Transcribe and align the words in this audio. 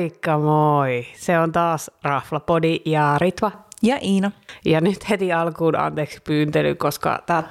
Moikka 0.00 0.38
moi! 0.38 1.06
Se 1.14 1.38
on 1.38 1.52
taas 1.52 1.90
Raflapodi 2.02 2.80
ja 2.84 3.18
Ritva. 3.18 3.50
Ja 3.82 3.98
Iina. 4.02 4.30
Ja 4.64 4.80
nyt 4.80 5.10
heti 5.10 5.32
alkuun 5.32 5.76
anteeksi 5.76 6.20
pyyntely, 6.24 6.74
koska 6.74 7.22
tämä 7.26 7.42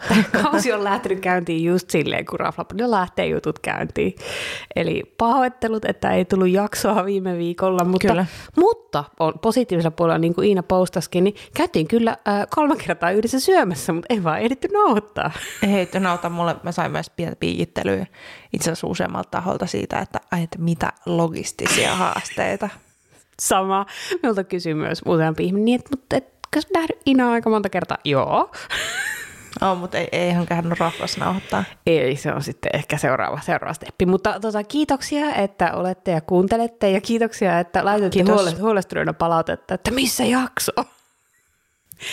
kausi 0.44 0.74
on 0.74 0.84
lähtenyt 0.84 1.20
käyntiin 1.20 1.64
just 1.64 1.90
silleen, 1.90 2.26
kun 2.26 2.40
Raflapodilla 2.40 2.96
lähtee 2.96 3.26
jutut 3.26 3.60
käyntiin. 3.60 4.16
Eli 4.76 5.04
pahoittelut, 5.18 5.86
että 5.86 6.12
ei 6.12 6.26
tullut 6.26 6.50
jaksoa 6.50 7.06
viime 7.06 7.38
viikolla, 7.38 7.84
mutta, 7.84 8.08
Kyllä. 8.08 8.26
mutta 8.56 9.04
on 9.20 9.34
positiivisella 9.42 9.92
puolella, 9.92 10.18
niin 10.20 10.36
kuin 10.36 10.48
Iina 10.48 10.64
postaskin, 10.64 11.24
niin 11.24 11.36
käytiin 11.54 11.88
kyllä 11.88 12.12
äh, 12.28 12.48
kolme 12.50 12.76
kertaa 12.76 13.12
yhdessä 13.12 13.40
syömässä, 13.40 13.94
mutta 13.94 14.14
ei 14.14 14.24
vaan 14.24 14.40
ehditty 14.40 14.68
nauhoittaa. 14.68 15.32
Hei, 15.62 15.88
nauta 16.00 16.30
mulle, 16.30 16.56
mä 16.64 16.72
sain 16.72 16.92
myös 16.92 17.10
pientä 17.10 17.36
piikittelyä 17.36 18.06
itse 18.54 18.72
asiassa 18.72 18.88
useammalta 18.88 19.30
taholta 19.32 19.66
siitä, 19.66 20.00
että, 20.00 20.20
että 20.44 20.58
mitä 20.60 20.94
logistisia 21.06 21.96
haasteita. 21.96 22.70
Sama. 23.40 23.86
Minulta 24.24 24.44
kysyi 24.44 24.74
myös 24.74 25.02
useampi 25.06 25.44
ihminen, 25.44 25.66
niin, 25.66 25.80
että, 25.80 25.90
mutta 25.92 26.16
etkö 26.16 26.62
sä 26.62 26.68
nähnyt 26.74 26.98
Inaa 27.06 27.32
aika 27.32 27.50
monta 27.50 27.70
kertaa? 27.70 27.98
Joo. 28.06 28.52
Oh, 29.62 29.78
mutta 29.78 29.98
ei, 29.98 30.08
ei 30.12 30.30
ihan 30.30 30.46
käynyt 30.46 30.80
raflassa 30.80 31.20
nauhoittaa. 31.20 31.64
Ei, 31.86 32.16
se 32.16 32.34
on 32.34 32.44
sitten 32.44 32.72
ehkä 32.74 32.98
seuraava, 32.98 33.40
seuraava 33.42 33.74
steppi. 33.74 34.06
Mutta 34.06 34.40
tota, 34.40 34.64
kiitoksia, 34.64 35.34
että 35.34 35.74
olette 35.74 36.12
ja 36.12 36.22
kuuntelette 36.22 36.92
ja 36.92 37.02
kiitoksia, 37.02 37.60
että 37.60 37.86
laitatte 37.86 38.24
huole, 38.24 38.52
huolestuneena 38.52 39.14
palautetta, 39.14 39.74
että 39.74 39.92
missä 39.92 40.24
jakso. 40.24 40.72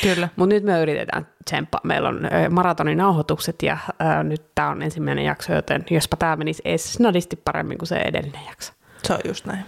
Kyllä. 0.02 0.28
Mutta 0.36 0.54
nyt 0.54 0.64
me 0.64 0.82
yritetään 0.82 1.26
tsemppaa. 1.44 1.80
Meillä 1.84 2.08
on 2.08 2.20
maratonin 2.50 2.98
nauhoitukset 2.98 3.62
ja 3.62 3.78
ö, 3.88 4.22
nyt 4.22 4.42
tämä 4.54 4.68
on 4.68 4.82
ensimmäinen 4.82 5.24
jakso, 5.24 5.52
joten 5.52 5.84
jospa 5.90 6.16
tämä 6.16 6.36
menisi 6.36 6.62
edes 6.64 6.92
snadisti 6.92 7.36
paremmin 7.36 7.78
kuin 7.78 7.88
se 7.88 7.96
edellinen 7.96 8.44
jakso. 8.48 8.72
Se 9.02 9.12
on 9.12 9.20
just 9.24 9.44
näin. 9.44 9.64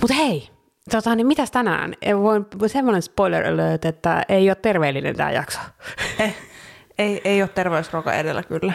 Mutta 0.00 0.14
hei, 0.14 0.48
tota, 0.88 1.14
niin 1.14 1.26
mitäs 1.26 1.50
tänään? 1.50 1.94
Voin 2.22 2.46
semmoinen 2.66 3.02
spoiler 3.02 3.46
alert, 3.46 3.84
että 3.84 4.22
ei 4.28 4.50
ole 4.50 4.54
terveellinen 4.54 5.16
tämä 5.16 5.30
jakso. 5.30 5.58
Eh, 6.18 6.36
ei, 6.98 7.20
ei 7.24 7.42
ole 7.42 7.48
terveysruoka 7.48 8.12
edellä 8.12 8.42
kyllä. 8.42 8.72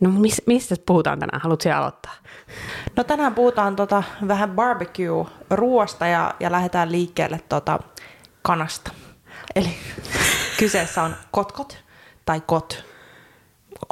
No 0.00 0.10
mis, 0.10 0.42
mistä 0.46 0.74
puhutaan 0.86 1.18
tänään? 1.18 1.40
Haluatko 1.40 1.70
aloittaa? 1.74 2.12
No 2.96 3.04
tänään 3.04 3.34
puhutaan 3.34 3.76
tota, 3.76 4.02
vähän 4.28 4.50
barbecue-ruoasta 4.50 6.06
ja, 6.06 6.34
ja 6.40 6.52
lähdetään 6.52 6.92
liikkeelle 6.92 7.40
tota, 7.48 7.78
kanasta. 8.42 8.92
Eli 9.56 9.76
kyseessä 10.58 11.02
on 11.02 11.16
kotkot 11.30 11.84
tai 12.24 12.42
kot. 12.46 12.84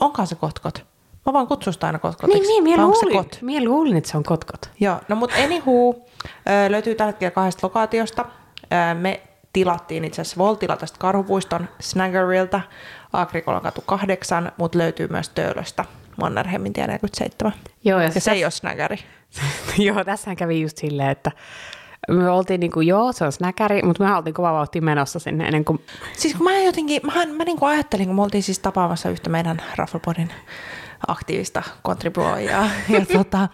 Onkaan 0.01 0.29
se 0.29 0.35
kotkot? 0.35 0.87
Mä 1.27 1.33
vaan 1.33 1.47
kutsun 1.47 1.73
sitä 1.73 1.87
aina 1.87 1.99
kotkotiksi. 1.99 2.49
Niin, 2.49 2.65
niin, 2.65 2.77
Vai 2.77 2.85
onko 2.85 2.99
se 2.99 3.07
luulin, 3.07 3.25
kot? 3.25 3.39
minä 3.43 3.65
luulin, 3.65 3.97
että 3.97 4.11
se 4.11 4.17
on 4.17 4.23
kotkot. 4.23 4.71
Joo, 4.81 5.01
no 5.09 5.17
mutta 5.17 5.37
anywho, 5.37 5.95
löytyy 6.69 6.95
tällä 6.95 7.13
hetkellä 7.13 7.31
kahdesta 7.31 7.67
lokaatiosta. 7.67 8.25
Me 8.95 9.21
tilattiin 9.53 10.05
itse 10.05 10.23
asiassa 10.23 10.39
Voltilla 10.39 10.77
tästä 10.77 10.99
Karhupuiston 10.99 11.69
Snaggerilta, 11.81 12.61
Agrikolan 13.13 13.63
katu 13.63 13.81
8, 13.87 14.53
mutta 14.57 14.79
löytyy 14.79 15.09
myös 15.09 15.29
Töölöstä, 15.29 15.85
Mannerheimin 16.21 16.73
tie 16.73 16.87
47. 16.87 17.53
Joo, 17.85 18.01
ja, 18.01 18.11
Ja 18.15 18.21
se 18.21 18.31
ei 18.31 18.45
ole 18.45 18.51
Snaggeri. 18.51 18.99
joo, 19.79 20.05
tässähän 20.05 20.37
kävi 20.37 20.61
just 20.61 20.79
silleen, 20.79 21.11
että 21.11 21.31
me 22.09 22.31
oltiin 22.31 22.61
niin 22.61 22.73
kuin, 22.73 22.87
joo, 22.87 23.13
se 23.13 23.25
on 23.25 23.33
snäkäri, 23.33 23.83
mutta 23.83 24.05
me 24.05 24.15
oltiin 24.15 24.35
kova 24.35 24.53
vauhtia 24.53 24.83
menossa 24.83 25.19
sinne 25.19 25.45
ennen 25.45 25.65
kuin... 25.65 25.85
Siis 26.17 26.35
kun 26.35 26.45
mä 26.45 26.59
jotenkin, 26.59 27.01
mä, 27.05 27.27
mä 27.27 27.45
niin 27.45 27.59
kuin 27.59 27.71
ajattelin, 27.71 28.07
kun 28.07 28.17
me 28.17 28.23
oltiin 28.23 28.43
siis 28.43 28.59
tapaamassa 28.59 29.11
yhtä 29.11 29.31
meidän 29.31 29.63
Rafflepodin 29.77 30.31
aktiivista 31.06 31.62
kontribuoijaa, 31.83 32.70
ja, 32.89 33.06
tota, 33.06 33.48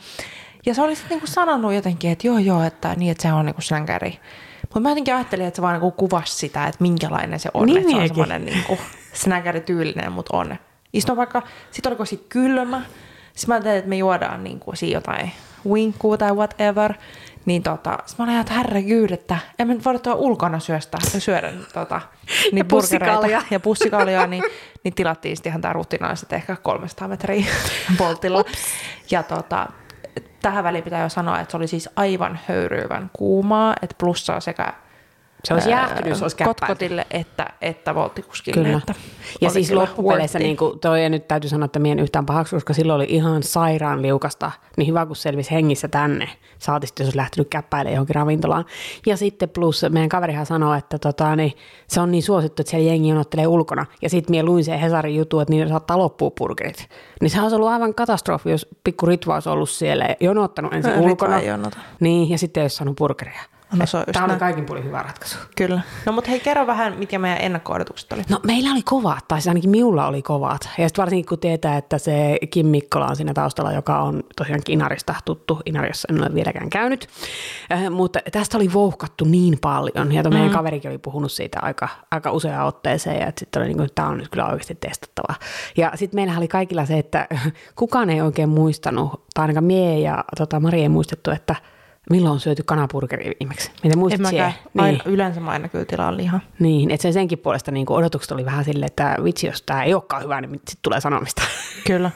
ja 0.66 0.74
se 0.74 0.82
oli 0.82 0.96
sitten 0.96 1.18
niin 1.18 1.28
sanonut 1.28 1.74
jotenkin, 1.74 2.10
että 2.10 2.26
joo 2.26 2.38
joo, 2.38 2.62
että, 2.62 2.94
niin, 2.94 3.10
että 3.10 3.22
se 3.22 3.32
on 3.32 3.46
niin 3.46 3.54
kuin 3.54 3.64
snäkäri. 3.64 4.20
Mutta 4.62 4.80
mä 4.80 4.88
jotenkin 4.88 5.14
ajattelin, 5.14 5.46
että 5.46 5.56
se 5.56 5.62
vaan 5.62 5.80
niin 5.80 5.92
kuvasi 5.92 6.34
sitä, 6.36 6.66
että 6.66 6.82
minkälainen 6.82 7.40
se 7.40 7.48
on, 7.54 7.66
Niin 7.66 7.78
että 7.78 7.90
se 7.90 7.96
on 7.96 8.08
semmoinen 8.08 8.44
niin 8.44 8.64
kuin 8.66 8.78
snäkärityylinen, 9.12 10.12
mutta 10.12 10.36
on. 10.36 10.56
Istun 10.92 11.16
vaikka, 11.16 11.42
sit 11.70 11.86
oliko 11.86 12.04
siinä 12.04 12.24
kylmä, 12.28 12.82
sitten 13.34 13.48
mä 13.48 13.54
ajattelin, 13.54 13.78
että 13.78 13.88
me 13.88 13.96
juodaan 13.96 14.44
niin 14.44 14.60
kuin 14.60 14.76
siinä 14.76 14.96
jotain 14.96 15.32
winkkuu 15.68 16.18
tai 16.18 16.32
whatever, 16.32 16.94
niin 17.44 17.62
tota, 17.62 17.98
mä 18.18 18.24
olin, 18.24 18.36
että 18.36 18.52
herregud, 18.54 19.10
että 19.10 19.38
en 19.58 19.66
mä 19.66 19.74
nyt 19.74 19.84
voida 19.84 19.98
tuolla 19.98 20.20
ulkona 20.20 20.58
syöstä, 20.58 20.98
syödä 21.18 21.52
tota, 21.74 22.00
niin 22.52 22.58
Ja 22.62 22.64
burgereita 22.64 23.46
ja 23.50 23.60
pussikaljaa, 23.60 24.26
niin, 24.26 24.44
niin 24.84 24.94
tilattiin 24.94 25.36
sitten 25.36 25.50
ihan 25.50 25.60
tää 25.60 25.72
rutinaiset 25.72 26.32
ehkä 26.32 26.56
300 26.56 27.08
metriä 27.08 27.46
voltilla. 27.98 28.44
Ja 29.10 29.22
tota, 29.22 29.68
tähän 30.42 30.64
väliin 30.64 30.84
pitää 30.84 31.02
jo 31.02 31.08
sanoa, 31.08 31.40
että 31.40 31.50
se 31.50 31.56
oli 31.56 31.66
siis 31.66 31.88
aivan 31.96 32.38
höyryyvän 32.48 33.10
kuumaa, 33.12 33.74
että 33.82 33.96
plussaa 33.98 34.40
sekä 34.40 34.72
Se 35.44 35.54
olisi 35.54 35.72
ää, 35.72 35.80
jäähtynyt, 35.80 36.16
se 36.18 36.24
olisi. 36.24 36.36
Kotkotille 36.36 37.06
että, 37.10 37.46
että 37.60 37.94
volttikuskille. 37.94 38.62
Kyllä. 38.62 38.78
Että 38.78 38.94
Ja 39.40 39.50
siis 39.50 39.68
kyllä 39.68 39.80
loppupeleissä, 39.80 40.38
niin 40.38 40.56
kuin 40.56 40.78
toi 40.78 41.02
ja 41.02 41.08
nyt 41.08 41.28
täytyy 41.28 41.50
sanoa, 41.50 41.64
että 41.64 41.78
mien 41.78 41.98
yhtään 41.98 42.26
pahaksi, 42.26 42.56
koska 42.56 42.72
silloin 42.72 42.96
oli 42.96 43.06
ihan 43.08 43.42
sairaan 43.42 44.02
liukasta, 44.02 44.50
niin 44.76 44.88
hyvä 44.88 45.06
kun 45.06 45.16
selvisi 45.16 45.50
hengissä 45.50 45.88
tänne. 45.88 46.28
Saati 46.58 46.86
sitten, 46.86 47.04
jos 47.04 47.08
olisi 47.08 47.16
lähtenyt 47.16 47.48
käppäilemään 47.48 47.94
johonkin 47.94 48.14
ravintolaan. 48.14 48.64
Ja 49.06 49.16
sitten 49.16 49.48
plus 49.48 49.84
meidän 49.90 50.08
kaverihan 50.08 50.46
sanoi, 50.46 50.78
että 50.78 50.98
tota, 50.98 51.36
niin, 51.36 51.52
se 51.88 52.00
on 52.00 52.10
niin 52.10 52.22
suosittu, 52.22 52.62
että 52.62 52.70
siellä 52.70 52.88
jengi 52.88 53.08
jonottelee 53.08 53.46
ulkona. 53.46 53.86
Ja 54.02 54.10
sitten 54.10 54.30
mie 54.30 54.42
luin 54.42 54.64
sen 54.64 54.78
Hesarin 54.78 55.16
jutu, 55.16 55.40
että 55.40 55.52
niillä 55.52 55.68
saattaa 55.68 55.98
loppua 55.98 56.30
burgerit. 56.38 56.88
Niin 57.20 57.30
se 57.30 57.40
olisi 57.40 57.56
ollut 57.56 57.68
aivan 57.68 57.94
katastrofi, 57.94 58.50
jos 58.50 58.66
pikku 58.84 59.06
Ritva 59.06 59.34
olisi 59.34 59.48
ollut 59.48 59.70
siellä 59.70 60.04
ja 60.04 60.16
jonottanut 60.20 60.72
ensin 60.72 60.92
ulkona. 60.98 61.40
Niin, 62.00 62.30
ja 62.30 62.38
sitten 62.38 62.60
ei 62.60 62.64
olisi 62.64 62.76
saanut 62.76 62.96
burgeria. 62.96 63.40
No 63.72 63.86
se 63.86 63.96
on 63.96 64.00
just 64.06 64.12
Tämä 64.12 64.24
oli 64.24 64.30
näin. 64.30 64.40
kaikin 64.40 64.64
puolin 64.64 64.84
hyvä 64.84 65.02
ratkaisu. 65.02 65.38
Kyllä. 65.56 65.80
No 66.06 66.12
mutta 66.12 66.30
hei, 66.30 66.40
kerro 66.40 66.66
vähän, 66.66 66.98
mitkä 66.98 67.18
meidän 67.18 67.40
ennakko-odotukset 67.40 68.12
oli. 68.12 68.22
No 68.28 68.40
meillä 68.46 68.70
oli 68.70 68.82
kovat, 68.82 69.28
tai 69.28 69.38
siis 69.38 69.48
ainakin 69.48 69.70
minulla 69.70 70.06
oli 70.06 70.22
kovat. 70.22 70.68
Ja 70.78 70.88
sitten 70.88 71.02
varsinkin 71.02 71.26
kun 71.28 71.38
tietää, 71.38 71.76
että 71.76 71.98
se 71.98 72.38
Kim 72.50 72.66
Mikkola 72.66 73.06
on 73.06 73.16
siinä 73.16 73.34
taustalla, 73.34 73.72
joka 73.72 73.98
on 74.02 74.22
tosiaan 74.36 74.60
Inarista 74.68 75.14
tuttu. 75.24 75.60
Inarissa 75.66 76.08
en 76.10 76.20
ole 76.20 76.34
vieläkään 76.34 76.70
käynyt. 76.70 77.08
Äh, 77.72 77.90
mutta 77.90 78.18
tästä 78.32 78.58
oli 78.58 78.72
vouhkattu 78.72 79.24
niin 79.24 79.58
paljon. 79.60 80.12
Ja 80.12 80.22
mm. 80.22 80.34
meidän 80.34 80.50
kaverikin 80.50 80.90
oli 80.90 80.98
puhunut 80.98 81.32
siitä 81.32 81.58
aika, 81.62 81.88
aika 82.10 82.32
useaan 82.32 82.66
otteeseen. 82.66 83.20
Ja 83.20 83.32
sitten 83.38 83.62
oli 83.62 83.68
niin 83.68 83.76
kuin, 83.76 83.88
tämä 83.94 84.08
on 84.08 84.18
nyt 84.18 84.28
kyllä 84.28 84.46
oikeasti 84.46 84.74
testattava. 84.74 85.34
Ja 85.76 85.92
sitten 85.94 86.18
meillä 86.18 86.38
oli 86.38 86.48
kaikilla 86.48 86.86
se, 86.86 86.98
että 86.98 87.28
kukaan 87.76 88.10
ei 88.10 88.20
oikein 88.20 88.48
muistanut, 88.48 89.24
tai 89.34 89.42
ainakaan 89.42 89.64
mie 89.64 90.00
ja 90.00 90.24
tota, 90.38 90.60
Mari 90.60 90.82
ei 90.82 90.88
muistettu, 90.88 91.30
että 91.30 91.56
milloin 92.10 92.32
on 92.32 92.40
syöty 92.40 92.62
kanapurgeri 92.62 93.36
viimeksi. 93.40 93.70
Miten 93.74 93.92
En 93.92 93.98
muistat 93.98 94.20
mäkään. 94.20 94.52
siihen? 94.52 94.70
Aina, 94.78 94.98
yleensä 95.04 95.40
mä 95.40 95.50
aina 95.50 95.68
kyllä 95.68 95.84
tilaan 95.84 96.16
lihaa. 96.16 96.40
Niin, 96.58 96.90
että 96.90 97.02
se 97.02 97.12
senkin 97.12 97.38
puolesta 97.38 97.70
niin 97.70 97.86
kuin 97.86 97.96
odotukset 97.98 98.32
oli 98.32 98.44
vähän 98.44 98.64
silleen, 98.64 98.86
että 98.86 99.16
vitsi, 99.24 99.46
jos 99.46 99.62
tämä 99.62 99.82
ei 99.84 99.94
olekaan 99.94 100.22
hyvä, 100.22 100.40
niin 100.40 100.50
sitten 100.52 100.74
tulee 100.82 101.00
sanomista. 101.00 101.42
Kyllä. 101.86 102.10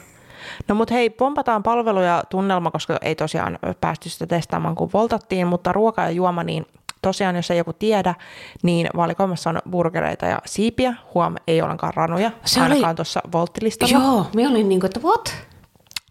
No 0.67 0.75
mutta 0.75 0.93
hei, 0.93 1.09
pompataan 1.09 1.63
palvelu 1.63 1.99
ja 2.01 2.23
tunnelma, 2.29 2.71
koska 2.71 2.97
ei 3.01 3.15
tosiaan 3.15 3.59
päästy 3.81 4.09
sitä 4.09 4.27
testaamaan, 4.27 4.75
kun 4.75 4.89
voltattiin, 4.93 5.47
mutta 5.47 5.71
ruoka 5.71 6.01
ja 6.01 6.09
juoma, 6.09 6.43
niin 6.43 6.65
tosiaan, 7.01 7.35
jos 7.35 7.51
ei 7.51 7.57
joku 7.57 7.73
tiedä, 7.73 8.15
niin 8.63 8.89
valikoimassa 8.95 9.49
on 9.49 9.59
burgereita 9.69 10.25
ja 10.25 10.39
siipiä. 10.45 10.93
Huom, 11.13 11.35
ei 11.47 11.61
ollenkaan 11.61 11.93
ranuja, 11.93 12.31
Se 12.45 12.59
oli- 12.61 12.69
ainakaan 12.69 12.95
tuossa 12.95 13.19
volttilistalla. 13.31 13.93
Joo, 13.93 14.25
me 14.35 14.47
olin 14.47 14.69
niin 14.69 14.79
kuin, 14.81 14.87
että 14.89 14.99
what? 15.07 15.35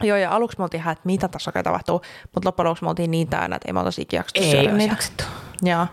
Joo, 0.02 0.16
ja 0.16 0.30
aluksi 0.30 0.58
me 0.58 0.64
oltiin 0.64 0.80
ihan, 0.80 0.92
että 0.92 1.02
mitä 1.04 1.28
tässä 1.28 1.48
oikein 1.48 1.64
tapahtuu, 1.64 2.02
mutta 2.34 2.48
loppujen 2.48 2.66
lopuksi 2.66 2.84
me 2.84 2.90
oltiin 2.90 3.10
niin 3.10 3.28
täynnä, 3.28 3.56
että 3.56 3.68
ei 3.68 3.72
me 3.72 3.78
oltaisi 3.78 4.02
ikinä 4.02 4.20
jaksettu 4.20 4.48
Ei 4.48 4.58
olisi 4.58 4.72
niitä. 4.72 4.92
jaksettu. 4.92 5.24
Joo. 5.62 5.86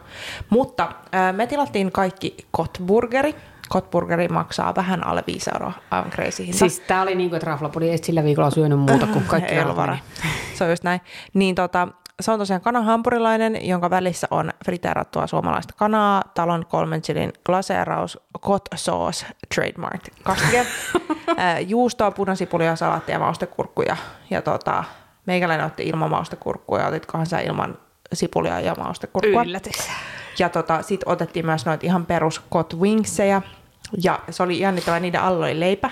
Mutta 0.50 0.92
äh, 1.16 1.34
me 1.34 1.48
tilattiin 1.48 1.92
kaikki 1.92 2.48
kotburgeri. 2.52 3.36
Kotburgeri 3.70 4.28
maksaa 4.28 4.76
vähän 4.76 5.08
alle 5.08 5.24
5 5.28 5.50
euroa, 5.54 5.74
aivan 5.92 6.12
crazy 6.12 6.44
hinta. 6.46 6.58
Siis 6.58 6.80
tämä 6.80 7.02
oli 7.02 7.16
niin 7.16 7.30
kuin, 7.30 7.38
että 7.38 7.52
Raflapodi 7.52 7.90
ei 7.90 7.98
sillä 7.98 8.24
viikolla 8.24 8.50
syönyt 8.52 8.80
muuta 8.80 9.08
kuin 9.08 9.26
kaikki 9.34 9.56
meni. 9.56 10.00
Se 10.56 10.64
on 10.64 10.70
just 10.70 10.84
näin. 10.84 11.02
Niin 11.34 11.56
tota, 11.56 11.88
se 12.24 12.32
on 12.32 12.40
tosiaan 12.40 12.62
kanahampurilainen, 12.62 13.68
jonka 13.68 13.90
välissä 13.90 14.28
on 14.32 14.52
friteerattua 14.66 15.28
suomalaista 15.28 15.74
kanaa, 15.78 16.24
talon 16.34 16.66
kolmen 16.66 17.02
chilin 17.02 17.34
glaseeraus, 17.46 18.20
hot 18.48 18.66
sauce, 18.76 19.26
trademark, 19.56 20.02
kastike, 20.24 20.66
juustoa, 21.68 22.12
punasipulia, 22.12 22.76
salaattia, 22.76 23.20
maustekurkkuja. 23.20 23.98
Ja 24.30 24.42
tota, 24.42 24.84
meikäläinen 25.26 25.66
otti 25.66 25.84
ilman 25.84 26.10
maustekurkkuja, 26.10 26.88
otitkohan 26.88 27.26
sä 27.26 27.40
ilman 27.40 27.78
sipulia 28.14 28.60
ja 28.60 28.76
maustekurkkua. 28.78 29.44
Yllätys. 29.44 29.90
Ja 30.40 30.50
tota, 30.50 30.82
sitten 30.82 31.10
otettiin 31.10 31.46
myös 31.46 31.66
noita 31.66 31.86
ihan 31.86 32.06
perus 32.06 32.40
kot 32.50 32.74
wingsejä. 32.74 33.42
Ja 34.04 34.20
se 34.30 34.44
oli 34.44 34.60
jännittävää, 34.60 35.00
niiden 35.00 35.22
alla 35.22 35.46
oli 35.46 35.60
leipä. 35.60 35.90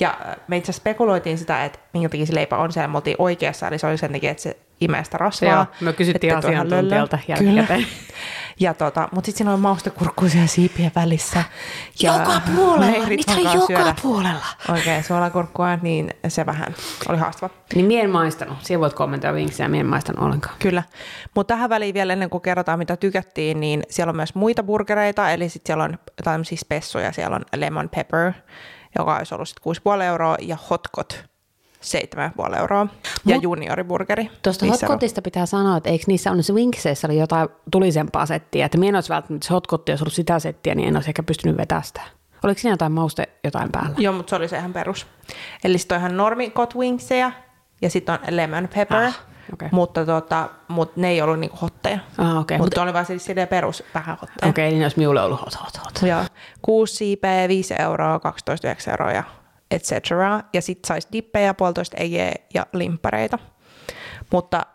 Ja 0.00 0.18
me 0.48 0.56
itse 0.56 0.72
spekuloitiin 0.72 1.38
sitä, 1.38 1.64
että 1.64 1.78
minkä 1.92 2.08
takia 2.08 2.26
se 2.26 2.34
leipä 2.34 2.56
on 2.56 2.72
siellä. 2.72 2.88
Me 2.88 2.96
oltiin 2.96 3.16
oikeassa, 3.18 3.68
eli 3.68 3.78
se 3.78 3.86
oli 3.86 3.98
sen 3.98 4.12
takia, 4.12 4.30
että 4.30 4.42
se 4.42 4.56
imee 4.80 5.04
sitä 5.04 5.18
rasvaa. 5.18 5.50
Joo, 5.50 5.66
me 5.80 5.92
kysyttiin 5.92 6.40
tuo 6.40 6.50
ihan 6.50 6.66
asiantuntijalta 6.66 7.18
jälkikäteen. 7.28 7.86
Ja 8.60 8.74
tota, 8.74 9.08
mutta 9.12 9.26
sitten 9.26 9.38
siinä 9.38 9.52
on 9.52 9.60
maustekurkkuisia 9.60 10.46
siipien 10.46 10.92
välissä. 10.96 11.44
Ja 12.02 12.16
joka 12.18 12.40
puolella, 12.56 13.08
niitä 13.08 13.32
on 13.32 13.42
kanssa 13.42 13.54
joka 13.54 13.66
syödä 13.66 13.94
puolella. 14.02 14.46
Oikein 14.68 15.04
suolakurkkua, 15.04 15.76
niin 15.76 16.10
se 16.28 16.46
vähän 16.46 16.74
oli 17.08 17.18
haastava. 17.18 17.54
Niin 17.74 17.86
mie 17.86 18.00
en 18.00 18.10
maistanut. 18.10 18.58
Siellä 18.62 18.80
voit 18.80 18.92
kommentoida 18.92 19.34
vinksiä, 19.34 19.68
mie 19.68 19.80
en 19.80 19.86
maistanut 19.86 20.24
ollenkaan. 20.24 20.56
Kyllä. 20.58 20.82
Mutta 21.34 21.54
tähän 21.54 21.70
väliin 21.70 21.94
vielä 21.94 22.12
ennen 22.12 22.30
kuin 22.30 22.42
kerrotaan, 22.42 22.78
mitä 22.78 22.96
tykättiin, 22.96 23.60
niin 23.60 23.82
siellä 23.90 24.10
on 24.10 24.16
myös 24.16 24.34
muita 24.34 24.62
burgereita, 24.62 25.30
eli 25.30 25.48
sitten 25.48 25.66
siellä 25.66 25.84
on 25.84 25.98
tämmöisiä 26.24 26.58
spessuja, 26.58 27.12
siellä 27.12 27.36
on 27.36 27.42
lemon 27.56 27.88
pepper, 27.88 28.32
joka 28.98 29.16
olisi 29.16 29.34
ollut 29.34 29.48
sitten 29.48 29.74
6,5 29.98 30.02
euroa, 30.02 30.36
ja 30.40 30.56
hotcot 30.70 31.33
7,5 31.84 32.56
euroa, 32.58 32.86
ja 33.26 33.36
Mut- 33.36 33.42
junioriburgeri. 33.42 34.30
Tuosta 34.42 34.66
hotkotista 34.66 35.22
pitää 35.22 35.46
sanoa, 35.46 35.76
että 35.76 35.90
eikö 35.90 36.04
niissä 36.08 36.30
on 36.30 36.36
niissä 36.36 36.52
winkseissä 36.52 37.08
oli 37.08 37.18
jotain 37.18 37.48
tulisempaa 37.70 38.26
settiä, 38.26 38.66
että 38.66 38.78
en 38.86 38.94
olisi 38.94 39.08
välttämättä, 39.08 39.46
se 39.46 39.54
hotkotti 39.54 39.92
olisi 39.92 40.04
ollut 40.04 40.12
sitä 40.12 40.38
settiä, 40.38 40.74
niin 40.74 40.88
en 40.88 40.96
olisi 40.96 41.10
ehkä 41.10 41.22
pystynyt 41.22 41.56
vetämään 41.56 41.84
Oliko 42.44 42.60
siinä 42.60 42.72
jotain 42.72 42.92
mauste 42.92 43.28
jotain 43.44 43.72
päällä? 43.72 43.94
Joo, 43.98 44.12
mutta 44.12 44.30
se 44.30 44.36
oli 44.36 44.48
se 44.48 44.58
ihan 44.58 44.72
perus. 44.72 45.06
Eli 45.64 45.78
sitten 45.78 45.96
on 45.96 46.00
ihan 46.00 46.16
normi 46.16 46.50
got 46.50 46.74
wingseja, 46.74 47.32
ja 47.82 47.90
sitten 47.90 48.12
on 48.14 48.36
lemon 48.36 48.68
pepper, 48.74 49.02
Ah, 49.02 49.20
okei. 49.52 49.68
mutta 49.72 50.06
tota, 50.06 50.48
mut 50.68 50.96
ne 50.96 51.08
ei 51.08 51.22
ollut 51.22 51.38
niinku 51.38 51.56
hotteja. 51.62 51.98
Ah, 52.18 52.38
okei. 52.38 52.58
Mutta 52.58 52.82
oli 52.82 52.92
vaan 52.92 53.06
siis 53.06 53.26
perus 53.50 53.82
vähän 53.94 54.18
hotteja. 54.20 54.50
Okei, 54.50 54.70
niin 54.70 54.82
olisi 54.82 54.98
minulle 54.98 55.22
ollut 55.22 55.40
hot, 55.40 55.54
hot, 55.60 55.78
hot. 55.84 56.08
Joo. 56.08 56.24
6 56.62 56.94
siipeä, 56.94 57.48
5 57.48 57.74
euroa, 57.78 58.18
12,9 58.18 58.90
euroa 58.90 59.12
ja 59.12 59.24
et 59.74 59.82
cetera. 59.82 60.40
Ja 60.52 60.62
sitten 60.62 60.88
saisi 60.88 61.08
dippejä, 61.12 61.54
puolitoista 61.54 61.96
EG 61.96 62.34
ja 62.54 62.66
limppareita. 62.72 63.38
Mutta 64.32 64.66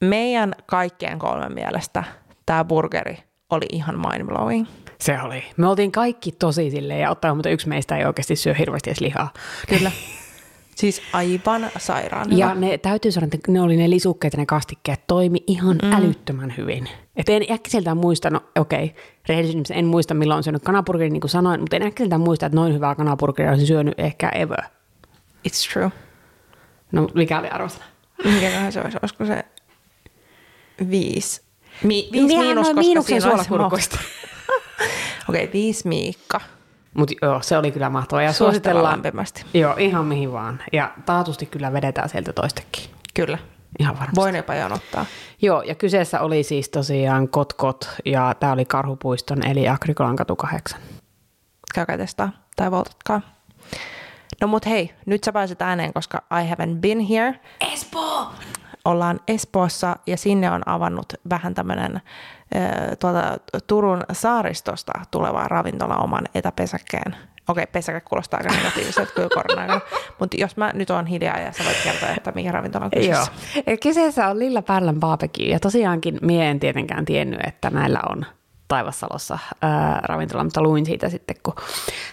meidän 0.00 0.54
kaikkien 0.66 1.18
kolmen 1.18 1.54
mielestä 1.54 2.04
tämä 2.46 2.64
burgeri 2.64 3.18
oli 3.50 3.66
ihan 3.72 4.00
mindblowing. 4.00 4.66
Se 5.00 5.22
oli. 5.22 5.44
Me 5.56 5.68
oltiin 5.68 5.92
kaikki 5.92 6.32
tosi 6.32 6.70
silleen, 6.70 7.00
ja 7.00 7.10
ottaa 7.10 7.34
mutta 7.34 7.50
yksi 7.50 7.68
meistä 7.68 7.96
ei 7.96 8.04
oikeasti 8.04 8.36
syö 8.36 8.54
hirveästi 8.54 8.90
edes 8.90 9.00
lihaa. 9.00 9.32
Kyllä. 9.68 9.90
Siis 10.80 11.02
aivan 11.12 11.70
sairaan. 11.78 12.38
Ja 12.38 12.54
ne 12.54 12.78
täytyy 12.78 13.12
sanoa, 13.12 13.28
että 13.32 13.52
ne 13.52 13.60
oli 13.60 13.76
ne 13.76 13.90
lisukkeet 13.90 14.32
ja 14.32 14.38
ne 14.38 14.46
kastikkeet 14.46 15.06
toimi 15.06 15.44
ihan 15.46 15.78
mm. 15.82 15.92
älyttömän 15.92 16.54
hyvin. 16.56 16.88
Et 17.16 17.28
en 17.28 17.42
äkkiseltään 17.52 17.96
muista, 17.96 18.30
no 18.30 18.40
okei, 18.58 18.94
rehellisesti 19.28 19.74
en 19.76 19.86
muista 19.86 20.14
milloin 20.14 20.36
on 20.36 20.42
syönyt 20.42 20.62
kanapurgerin, 20.62 21.12
niin 21.12 21.20
kuin 21.20 21.30
sanoin, 21.30 21.60
mutta 21.60 21.76
en 21.76 21.82
äkkiseltään 21.82 22.20
muista, 22.20 22.46
että 22.46 22.56
noin 22.56 22.74
hyvää 22.74 22.94
kanapurgeria 22.94 23.50
olisin 23.50 23.66
syönyt 23.66 23.94
ehkä 23.98 24.28
ever. 24.28 24.60
It's 25.48 25.72
true. 25.72 25.92
No 26.92 27.08
mikä 27.14 27.38
oli 27.38 27.48
arvosana? 27.48 27.84
Mikäköhän 28.24 28.72
se 28.72 28.80
olisi? 28.80 28.98
Olisiko 29.02 29.24
se 29.24 29.44
viisi? 30.90 31.42
Mi- 31.84 32.08
viisi 32.12 32.28
Vielä 32.28 32.42
miinus, 32.42 32.66
koska 32.66 32.80
miinuksen 32.80 33.22
siinä 33.22 33.34
olisi. 33.34 33.50
Okei, 35.28 35.44
okay, 35.44 35.52
viisi 35.52 35.88
Miikka. 35.88 36.40
Mutta 36.94 37.14
joo, 37.22 37.42
se 37.42 37.58
oli 37.58 37.70
kyllä 37.70 37.90
mahtavaa. 37.90 38.22
Ja 38.22 38.32
Suositellaan 38.32 38.92
lämpimästi. 38.92 39.44
joo, 39.54 39.74
ihan 39.78 40.04
mihin 40.04 40.32
vaan. 40.32 40.62
Ja 40.72 40.92
taatusti 41.06 41.46
kyllä 41.46 41.72
vedetään 41.72 42.08
sieltä 42.08 42.32
toistekin. 42.32 42.84
Kyllä. 43.14 43.38
Ihan 43.78 43.94
varmasti. 43.94 44.16
Voin 44.16 44.36
jopa 44.36 44.54
jonottaa. 44.54 45.06
Joo, 45.42 45.62
ja 45.62 45.74
kyseessä 45.74 46.20
oli 46.20 46.42
siis 46.42 46.68
tosiaan 46.68 47.28
Kotkot, 47.28 47.88
ja 48.04 48.34
tämä 48.40 48.52
oli 48.52 48.64
Karhupuiston, 48.64 49.46
eli 49.46 49.68
Agrikolan 49.68 50.16
katu 50.16 50.36
8. 50.36 50.80
Käykää 51.74 51.98
testaa 51.98 52.30
tai 52.56 52.70
voltatkaa. 52.70 53.20
No 54.40 54.46
mut 54.46 54.66
hei, 54.66 54.94
nyt 55.06 55.24
sä 55.24 55.32
pääset 55.32 55.62
ääneen, 55.62 55.92
koska 55.92 56.22
I 56.30 56.50
haven't 56.54 56.76
been 56.80 57.00
here. 57.00 57.40
Espoo! 57.72 58.32
Ollaan 58.84 59.20
Espoossa 59.28 59.96
ja 60.06 60.16
sinne 60.16 60.50
on 60.50 60.62
avannut 60.66 61.12
vähän 61.30 61.54
tämmöinen 61.54 62.00
tuolta 62.98 63.38
Turun 63.66 64.02
saaristosta 64.12 64.92
tuleva 65.10 65.48
ravintola 65.48 65.96
oman 65.96 66.24
etäpesäkkeen. 66.34 67.16
Okei, 67.48 67.66
pesäke 67.66 68.00
kuulostaa 68.00 68.40
aika 68.40 68.56
negatiiviselta 68.56 69.12
kyllä 69.12 69.28
korona 69.34 69.80
Mutta 70.18 70.36
jos 70.40 70.56
mä 70.56 70.70
nyt 70.74 70.90
oon 70.90 71.06
hiljaa 71.06 71.38
ja 71.38 71.52
sä 71.52 71.64
voit 71.64 71.76
kertoa, 71.84 72.08
että 72.08 72.32
mikä 72.34 72.52
ravintola 72.52 72.84
on 72.84 72.90
Joo. 72.94 73.02
kyseessä. 73.02 73.32
Ja 73.66 73.76
Kyseessä 73.76 74.28
on 74.28 74.38
Lilla 74.38 74.62
Pärlän 74.62 75.00
barbecue, 75.00 75.46
ja 75.46 75.60
tosiaankin 75.60 76.18
mie 76.22 76.50
en 76.50 76.60
tietenkään 76.60 77.04
tiennyt, 77.04 77.40
että 77.46 77.70
näillä 77.70 78.00
on 78.08 78.26
Taivassalossa 78.68 79.38
ää, 79.62 80.00
ravintola, 80.02 80.44
mutta 80.44 80.62
luin 80.62 80.86
siitä 80.86 81.08
sitten, 81.08 81.36
kun 81.42 81.54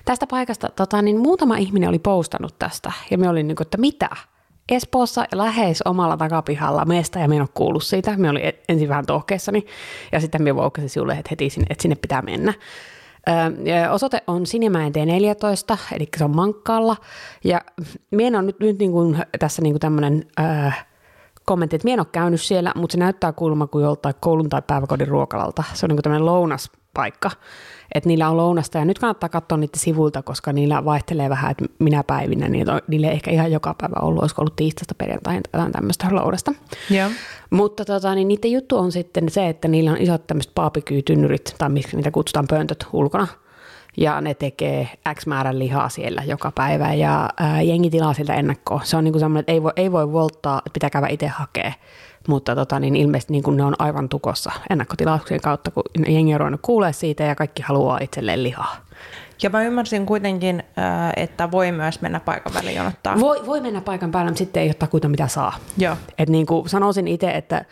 tästä 0.05 0.27
paikasta 0.27 0.69
tota, 0.69 1.01
niin 1.01 1.19
muutama 1.19 1.57
ihminen 1.57 1.89
oli 1.89 1.99
postannut 1.99 2.59
tästä, 2.59 2.91
ja 3.11 3.17
me 3.17 3.29
olin 3.29 3.47
niin 3.47 3.55
kuin, 3.55 3.65
että 3.65 3.77
mitä? 3.77 4.09
Espoossa 4.69 5.25
lähes 5.33 5.81
omalla 5.81 6.17
takapihalla 6.17 6.85
meistä, 6.85 7.19
ja 7.19 7.27
me 7.27 7.35
en 7.35 7.41
ole 7.41 7.49
kuullut 7.53 7.83
siitä. 7.83 8.17
Me 8.17 8.29
oli 8.29 8.41
ensin 8.69 8.89
vähän 8.89 9.05
tohkeessani, 9.05 9.65
ja 10.11 10.19
sitten 10.19 10.43
me 10.43 10.55
voukkasin 10.55 10.89
sinulle, 10.89 11.23
heti 11.31 11.49
sinne, 11.49 11.67
että 11.69 11.81
sinne 11.81 11.95
pitää 11.95 12.21
mennä. 12.21 12.53
Ja 13.63 13.91
Osoite 13.91 14.23
on 14.27 14.45
Sinimäen 14.45 14.93
T14, 14.95 15.77
eli 15.95 16.09
se 16.17 16.23
on 16.23 16.35
Mankkaalla. 16.35 16.95
Ja 17.43 17.61
minä 18.11 18.39
on 18.39 18.45
nyt, 18.45 18.59
nyt 18.59 18.79
niin 18.79 18.91
kuin 18.91 19.17
tässä 19.39 19.61
niin 19.61 19.73
kuin 19.73 19.79
tämmöinen 19.79 20.25
ö, 20.39 20.71
kommentti, 21.45 21.75
että 21.75 21.85
minä 21.85 21.93
en 21.93 21.99
ole 21.99 22.07
käynyt 22.11 22.41
siellä, 22.41 22.71
mutta 22.75 22.93
se 22.93 22.99
näyttää 22.99 23.31
kuulemma 23.31 23.67
kuin 23.67 23.83
joltain 23.83 24.15
koulun 24.19 24.49
tai 24.49 24.61
päiväkodin 24.67 25.07
ruokalalta. 25.07 25.63
Se 25.73 25.85
on 25.85 25.89
niin 25.89 25.95
kuin 25.97 26.03
tämmöinen 26.03 26.25
lounaspaikka, 26.97 27.31
että 27.93 28.07
niillä 28.07 28.29
on 28.29 28.37
lounasta 28.37 28.77
ja 28.77 28.85
nyt 28.85 28.99
kannattaa 28.99 29.29
katsoa 29.29 29.57
niitä 29.57 29.79
sivuilta, 29.79 30.21
koska 30.21 30.53
niillä 30.53 30.85
vaihtelee 30.85 31.29
vähän, 31.29 31.51
että 31.51 31.65
minä 31.79 32.03
päivinä, 32.03 32.49
niin 32.49 32.69
on- 32.69 32.81
niillä 32.87 33.07
ei 33.07 33.13
ehkä 33.13 33.31
ihan 33.31 33.51
joka 33.51 33.75
päivä 33.81 33.95
ollut, 34.01 34.21
olisiko 34.21 34.41
ollut 34.41 34.55
tiistaista 34.55 34.95
perjantaihin 34.95 35.43
tai 35.43 35.59
jotain 35.59 35.71
tämmöistä 35.71 36.07
lounasta. 36.11 36.53
Joo. 36.89 37.09
Mutta 37.49 37.85
tota, 37.85 38.15
niin 38.15 38.27
niiden 38.27 38.51
juttu 38.51 38.77
on 38.77 38.91
sitten 38.91 39.29
se, 39.29 39.47
että 39.47 39.67
niillä 39.67 39.91
on 39.91 39.97
isot 39.97 40.27
tämmöiset 40.27 40.55
barbecue-tynnyrit, 40.55 41.55
tai 41.57 41.69
miksi 41.69 41.95
niitä 41.95 42.11
kutsutaan 42.11 42.45
pöntöt 42.49 42.87
ulkona. 42.93 43.27
Ja 43.97 44.21
ne 44.21 44.33
tekee 44.33 44.89
X 45.15 45.25
määrän 45.25 45.59
lihaa 45.59 45.89
siellä 45.89 46.23
joka 46.23 46.51
päivä 46.55 46.93
ja 46.93 47.29
ää, 47.37 47.61
jengi 47.61 47.89
tilaa 47.89 48.13
sieltä 48.13 48.33
ennakkoon. 48.33 48.81
Se 48.83 48.97
on 48.97 49.03
niinku 49.03 49.19
semmoinen, 49.19 49.39
että 49.39 49.51
ei 49.51 49.63
voi, 49.63 49.71
ei 49.75 49.91
voi 49.91 50.11
volttaa, 50.11 50.57
että 50.59 50.69
pitää 50.73 50.89
käydä 50.89 51.07
itse 51.07 51.27
hakea. 51.27 51.73
Mutta 52.27 52.55
tota, 52.55 52.79
niin 52.79 52.95
ilmeisesti 52.95 53.33
niin 53.33 53.57
ne 53.57 53.63
on 53.63 53.75
aivan 53.79 54.09
tukossa 54.09 54.51
ennakkotilauksien 54.69 55.41
kautta, 55.41 55.71
kun 55.71 55.83
jengi 56.07 56.33
on 56.33 56.39
ruvennut 56.39 56.61
kuulee 56.61 56.93
siitä 56.93 57.23
ja 57.23 57.35
kaikki 57.35 57.63
haluaa 57.63 57.99
itselleen 58.01 58.43
lihaa. 58.43 58.75
Ja 59.43 59.49
mä 59.49 59.63
ymmärsin 59.63 60.05
kuitenkin, 60.05 60.63
äh, 60.77 61.13
että 61.15 61.51
voi 61.51 61.71
myös 61.71 62.01
mennä 62.01 62.19
paikan 62.19 62.53
väliin 62.53 62.75
jonottaa. 62.75 63.19
Voi, 63.19 63.45
voi 63.45 63.61
mennä 63.61 63.81
paikan 63.81 64.11
päälle, 64.11 64.31
mutta 64.31 64.37
sitten 64.37 64.63
ei 64.63 64.69
ole 64.69 64.73
takuita 64.73 65.07
mitä 65.09 65.27
saa. 65.27 65.55
Joo. 65.77 65.95
Et 66.17 66.29
niin 66.29 66.45
kuin 66.45 66.69
sanoisin 66.69 67.07
itse, 67.07 67.31
että 67.31 67.65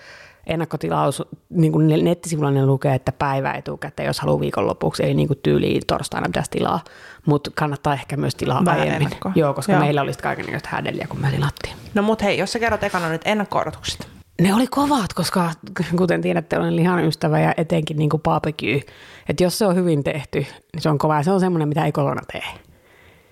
ennakkotilaus, 0.47 1.23
niin 1.49 1.71
kuin 1.71 2.03
nettisivuilla 2.03 2.51
ne 2.51 2.65
lukee, 2.65 2.95
että 2.95 3.11
päivä 3.11 3.51
etukäteen, 3.53 4.07
jos 4.07 4.19
haluaa 4.19 4.39
viikonlopuksi, 4.39 5.03
eli 5.03 5.13
niin 5.13 5.27
kuin 5.27 5.39
tyyliin 5.43 5.81
torstaina 5.87 6.27
pitäisi 6.27 6.51
tilaa, 6.51 6.83
mutta 7.25 7.51
kannattaa 7.55 7.93
ehkä 7.93 8.17
myös 8.17 8.35
tilaa 8.35 8.65
Vähän 8.65 8.79
aiemmin. 8.81 9.01
ennakkoa. 9.03 9.31
Joo, 9.35 9.53
koska 9.53 9.71
Joo. 9.71 9.81
Meillä 9.81 10.01
olisi 10.01 10.19
kaikenlaista 10.19 10.69
hädeliä, 10.71 11.07
kun 11.09 11.21
me 11.21 11.31
tilattiin. 11.31 11.75
No 11.93 12.01
mut 12.01 12.23
hei, 12.23 12.37
jos 12.37 12.51
sä 12.51 12.59
kerrot 12.59 12.83
ekana 12.83 13.09
nyt 13.09 13.21
ennakko-odotukset. 13.25 14.14
Ne 14.41 14.53
oli 14.53 14.67
kovat, 14.67 15.13
koska 15.13 15.51
kuten 15.97 16.21
tiedätte, 16.21 16.57
olen 16.57 16.75
lihan 16.75 17.05
ystävä 17.05 17.39
ja 17.39 17.53
etenkin 17.57 17.97
niin 17.97 18.09
kuin 18.09 18.21
barbecue. 18.21 18.81
Että 19.29 19.43
jos 19.43 19.57
se 19.57 19.65
on 19.65 19.75
hyvin 19.75 20.03
tehty, 20.03 20.39
niin 20.39 20.81
se 20.81 20.89
on 20.89 20.97
kova. 20.97 21.17
Ja 21.17 21.23
se 21.23 21.31
on 21.31 21.39
semmoinen, 21.39 21.67
mitä 21.67 21.85
ei 21.85 21.91
kotona 21.91 22.21
tee. 22.31 22.43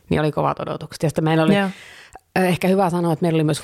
Niin 0.10 0.22
oli 0.22 0.32
kovat 0.32 0.60
odotukset. 0.60 1.04
Ja 1.04 1.10
sitten 1.10 1.24
meillä 1.24 1.44
oli. 1.44 1.58
Ö, 1.58 1.70
Ehkä 2.36 2.68
hyvä 2.68 2.90
sanoa, 2.90 3.14
että 3.14 3.24
meillä 3.24 3.38
oli 3.38 3.44
myös 3.44 3.64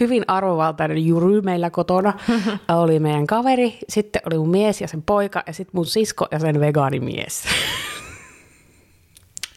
hyvin 0.00 0.24
arvovaltainen 0.28 1.06
jury 1.06 1.40
meillä 1.40 1.70
kotona. 1.70 2.12
oli 2.82 2.98
meidän 2.98 3.26
kaveri, 3.26 3.78
sitten 3.88 4.22
oli 4.26 4.38
mun 4.38 4.50
mies 4.50 4.80
ja 4.80 4.88
sen 4.88 5.02
poika 5.02 5.42
ja 5.46 5.52
sitten 5.52 5.78
mun 5.78 5.86
sisko 5.86 6.26
ja 6.30 6.38
sen 6.38 6.60
vegaanimies. 6.60 7.42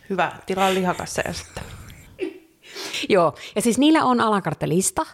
Hyvä, 0.09 0.31
tilaa 0.45 0.73
lihakasseja 0.73 1.33
sitten. 1.33 1.63
Joo, 3.09 3.35
ja 3.55 3.61
siis 3.61 3.77
niillä 3.77 4.03
on 4.03 4.21
alakarttelista, 4.21 5.05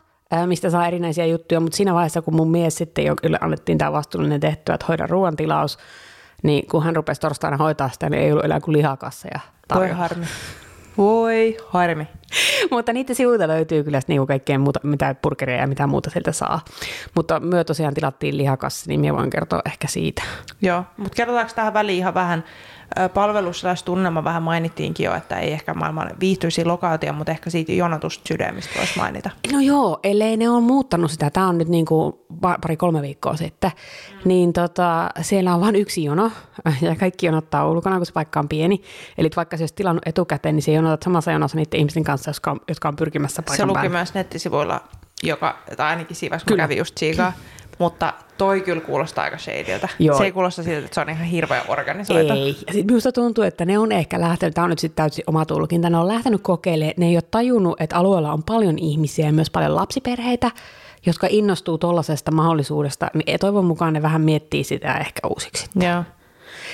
mistä 0.46 0.70
saa 0.70 0.88
erinäisiä 0.88 1.26
juttuja, 1.26 1.60
mutta 1.60 1.78
siinä 1.78 1.94
vaiheessa, 1.94 2.22
kun 2.22 2.36
mun 2.36 2.52
mies 2.52 2.76
sitten 2.76 3.06
jo 3.06 3.16
kyllä 3.16 3.38
annettiin 3.42 3.78
tämä 3.78 3.92
vastuullinen 3.92 4.40
tehtyä, 4.40 4.76
että 4.76 4.86
hoida 4.90 5.08
ruoantilaus, 5.08 5.78
niin 6.44 6.68
kun 6.68 6.84
hän 6.84 6.96
rupesi 6.96 7.22
torstaina 7.22 7.58
hoitaa 7.58 7.90
sitä, 7.90 8.10
niin 8.10 8.24
ei 8.24 8.32
ollut 8.32 8.46
enää 8.46 8.60
kuin 8.60 8.78
lihakasseja 8.78 9.40
Voi 9.44 9.60
tarjolla. 9.68 9.96
harmi. 9.96 10.26
Voi 10.98 11.58
harmi. 11.68 12.08
Mutta 12.72 12.94
niiden 12.94 13.16
sivuilta 13.16 13.48
löytyy 13.48 13.84
kyllä 13.84 14.00
niinku 14.08 14.28
kaikkea 14.28 14.60
muuta, 14.60 14.80
mitä 14.84 15.16
burgeria 15.22 15.58
ja 15.58 15.68
mitä 15.68 15.88
muuta 15.88 16.10
sieltä 16.10 16.32
saa. 16.32 16.62
Mutta 17.16 17.40
myö 17.40 17.64
tosiaan 17.64 17.94
tilattiin 17.94 18.38
lihakassi, 18.38 18.90
niin 18.90 19.00
minä 19.00 19.14
voin 19.16 19.30
kertoa 19.30 19.62
ehkä 19.66 19.88
siitä. 19.88 20.24
Joo, 20.62 20.84
mutta 20.98 21.16
kerrotaanko 21.16 21.52
tähän 21.56 21.74
väliin 21.74 21.98
ihan 21.98 22.14
vähän 22.14 22.44
ö, 23.00 23.10
palvelus 23.10 23.60
slash 23.60 23.84
tunnelma 23.84 24.24
vähän 24.24 24.44
mainittiinkin 24.44 25.04
jo, 25.04 25.16
että 25.16 25.40
ei 25.40 25.52
ehkä 25.52 25.74
maailman 25.74 26.12
viihtyisi 26.20 26.66
lokaatio, 26.66 27.14
mutta 27.14 27.32
ehkä 27.32 27.50
siitä 27.50 27.72
jonotusta 27.72 28.28
sydämistä 28.28 28.72
voisi 28.78 28.98
mainita. 28.98 29.30
No 29.54 29.60
joo, 29.60 30.00
ellei 30.04 30.38
ne 30.38 30.50
on 30.50 30.64
muuttanut 30.64 31.12
sitä, 31.12 31.30
tämä 31.30 31.48
on 31.48 31.58
nyt 31.58 31.68
niin 31.68 31.86
kuin 31.86 32.14
pari-kolme 32.42 33.02
viikkoa 33.02 33.36
sitten, 33.36 33.72
mm. 33.72 34.22
niin 34.26 34.54
tota, 34.54 35.10
siellä 35.22 35.56
on 35.56 35.62
vain 35.62 35.76
yksi 35.76 36.04
jono 36.04 36.32
ja 36.82 36.96
kaikki 36.96 37.26
jonottaa 37.26 37.70
ulkona, 37.70 37.98
kun 37.98 38.06
se 38.06 38.14
paikka 38.14 38.40
on 38.40 38.50
pieni. 38.50 38.82
Eli 39.18 39.30
vaikka 39.36 39.58
se 39.58 39.64
olisi 39.64 39.76
tilannut 39.76 40.08
etukäteen, 40.08 40.56
niin 40.56 40.64
se 40.64 40.72
jonotat 40.72 41.04
samassa 41.04 41.32
jonossa 41.32 41.58
niiden 41.58 41.80
ihmisten 41.80 42.04
kanssa, 42.04 42.30
jotka 42.30 42.52
on, 42.52 42.60
jotka 42.68 42.88
on 42.88 42.96
pyrkimässä 42.96 43.36
Se 43.36 43.42
paikan 43.42 43.68
luki 43.68 43.76
päälle. 43.76 43.90
myös 43.90 44.14
nettisivuilla, 44.14 44.82
joka, 45.24 45.60
tai 45.78 45.88
ainakin 45.90 46.16
siinä 46.16 46.32
vaiheessa, 46.32 46.48
kun 46.48 46.58
kävi 46.58 46.78
just 46.78 46.98
siikaa. 46.98 47.34
Mutta 47.82 48.14
toi 48.38 48.62
kyllä 48.62 48.82
kuulostaa 48.82 49.24
aika 49.24 49.38
shadiltä. 49.38 49.90
Joo. 50.00 50.18
Se 50.18 50.24
ei 50.24 50.32
kuulosta 50.32 50.64
siltä, 50.64 50.86
että 50.86 50.96
se 50.96 51.02
on 51.02 51.10
ihan 51.10 51.26
hirveä 51.26 51.62
organisoitu. 51.68 52.34
Ei. 52.34 52.58
Ja 52.68 52.74
sit 52.74 52.86
minusta 52.86 53.12
tuntuu, 53.12 53.44
että 53.44 53.66
ne 53.66 53.80
on 53.80 53.92
ehkä 53.92 54.22
lähtenyt, 54.22 54.54
tämä 54.54 54.66
on 54.66 54.70
nyt 54.70 54.80
sitten 54.80 55.04
täysin 55.04 55.24
oma 55.28 55.46
tulkinta, 55.46 55.90
ne 55.90 55.98
on 55.98 56.08
lähtenyt 56.08 56.42
kokeilemaan, 56.42 56.94
ne 56.98 57.06
ei 57.06 57.16
ole 57.16 57.24
tajunnut, 57.32 57.82
että 57.82 57.96
alueella 57.96 58.34
on 58.34 58.44
paljon 58.44 58.80
ihmisiä 58.80 59.26
ja 59.26 59.34
myös 59.34 59.50
paljon 59.50 59.76
lapsiperheitä, 59.76 60.52
jotka 61.06 61.28
innostuu 61.30 61.78
tuollaisesta 61.78 62.32
mahdollisuudesta, 62.32 63.08
niin 63.14 63.40
toivon 63.40 63.66
mukaan 63.66 63.94
ne 63.94 64.02
vähän 64.02 64.22
miettii 64.22 64.64
sitä 64.64 64.98
ehkä 64.98 65.28
uusiksi. 65.28 65.70
Joo. 65.76 66.04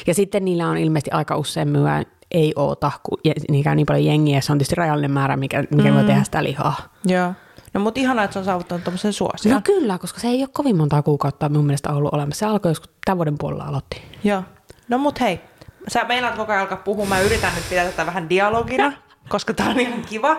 Ja 0.07 0.13
sitten 0.13 0.45
niillä 0.45 0.67
on 0.67 0.77
ilmeisesti 0.77 1.11
aika 1.11 1.37
usein 1.37 1.67
myö 1.67 1.89
ei 2.31 2.53
oota, 2.55 2.91
kun 3.03 3.17
niin 3.49 3.85
paljon 3.85 4.05
jengiä, 4.05 4.41
se 4.41 4.51
on 4.51 4.57
tietysti 4.57 4.75
rajallinen 4.75 5.11
määrä, 5.11 5.37
mikä, 5.37 5.63
mikä 5.75 5.89
mm. 5.89 5.95
voi 5.95 6.03
tehdä 6.03 6.23
sitä 6.23 6.43
lihaa. 6.43 6.75
Joo. 7.05 7.33
No 7.77 7.83
mutta 7.83 7.99
ihanaa, 7.99 8.25
että 8.25 8.33
se 8.33 8.39
on 8.39 8.45
saavuttanut 8.45 8.83
tuommoisen 8.83 9.13
suosion. 9.13 9.55
No 9.55 9.61
kyllä, 9.63 9.97
koska 9.97 10.19
se 10.19 10.27
ei 10.27 10.41
ole 10.41 10.49
kovin 10.53 10.75
montaa 10.77 11.01
kuukautta 11.01 11.49
mun 11.49 11.65
mielestä 11.65 11.89
ollut 11.89 12.13
olemassa. 12.13 12.39
Se 12.39 12.45
alkoi 12.45 12.71
joskus 12.71 12.89
tämän 13.05 13.17
vuoden 13.17 13.37
puolella 13.37 13.63
aloitti. 13.63 14.01
Joo. 14.23 14.43
No 14.87 14.97
mut 14.97 15.19
hei, 15.19 15.39
sä 15.87 16.03
meinaat 16.03 16.35
koko 16.35 16.51
ajan 16.51 16.61
alkaa 16.61 16.77
puhumaan. 16.77 17.21
Mä 17.21 17.25
yritän 17.25 17.55
nyt 17.55 17.69
pitää 17.69 17.85
tätä 17.85 18.05
vähän 18.05 18.29
dialogina, 18.29 18.93
koska 19.29 19.53
tää 19.53 19.69
on 19.69 19.79
ihan 19.79 20.01
kiva. 20.01 20.37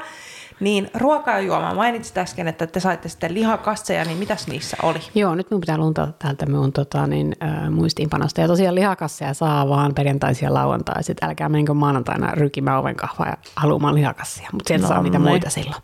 Niin 0.60 0.90
ruokaa 0.94 1.34
ja 1.34 1.40
juomaa. 1.40 1.74
Mainitsit 1.74 2.18
äsken, 2.18 2.48
että 2.48 2.66
te 2.66 2.80
saitte 2.80 3.08
sitten 3.08 3.34
lihakasseja, 3.34 4.04
niin 4.04 4.18
mitäs 4.18 4.46
niissä 4.46 4.76
oli? 4.82 4.98
Joo, 5.14 5.34
nyt 5.34 5.50
minun 5.50 5.60
pitää 5.60 5.78
luntata 5.78 6.12
täältä 6.18 6.46
minun 6.46 6.72
tota, 6.72 7.06
niin, 7.06 7.36
äh, 7.42 7.70
muistiinpanosta. 7.70 8.40
Ja 8.40 8.46
tosiaan 8.46 8.74
lihakasseja 8.74 9.34
saa 9.34 9.68
vaan 9.68 9.94
perjantaisin 9.94 10.46
ja 10.46 10.54
lauantaisin. 10.54 11.16
Älkää 11.22 11.48
menkö 11.48 11.74
maanantaina 11.74 12.30
rykimään 12.34 12.78
oven 12.78 12.96
kahvaa 12.96 13.26
ja 13.26 13.36
haluamaan 13.56 13.94
lihakassia, 13.94 14.48
mutta 14.52 14.68
sieltä 14.68 14.82
No 14.82 14.88
saa 14.88 15.02
niitä 15.02 15.18
muita 15.18 15.50
silloin. 15.50 15.82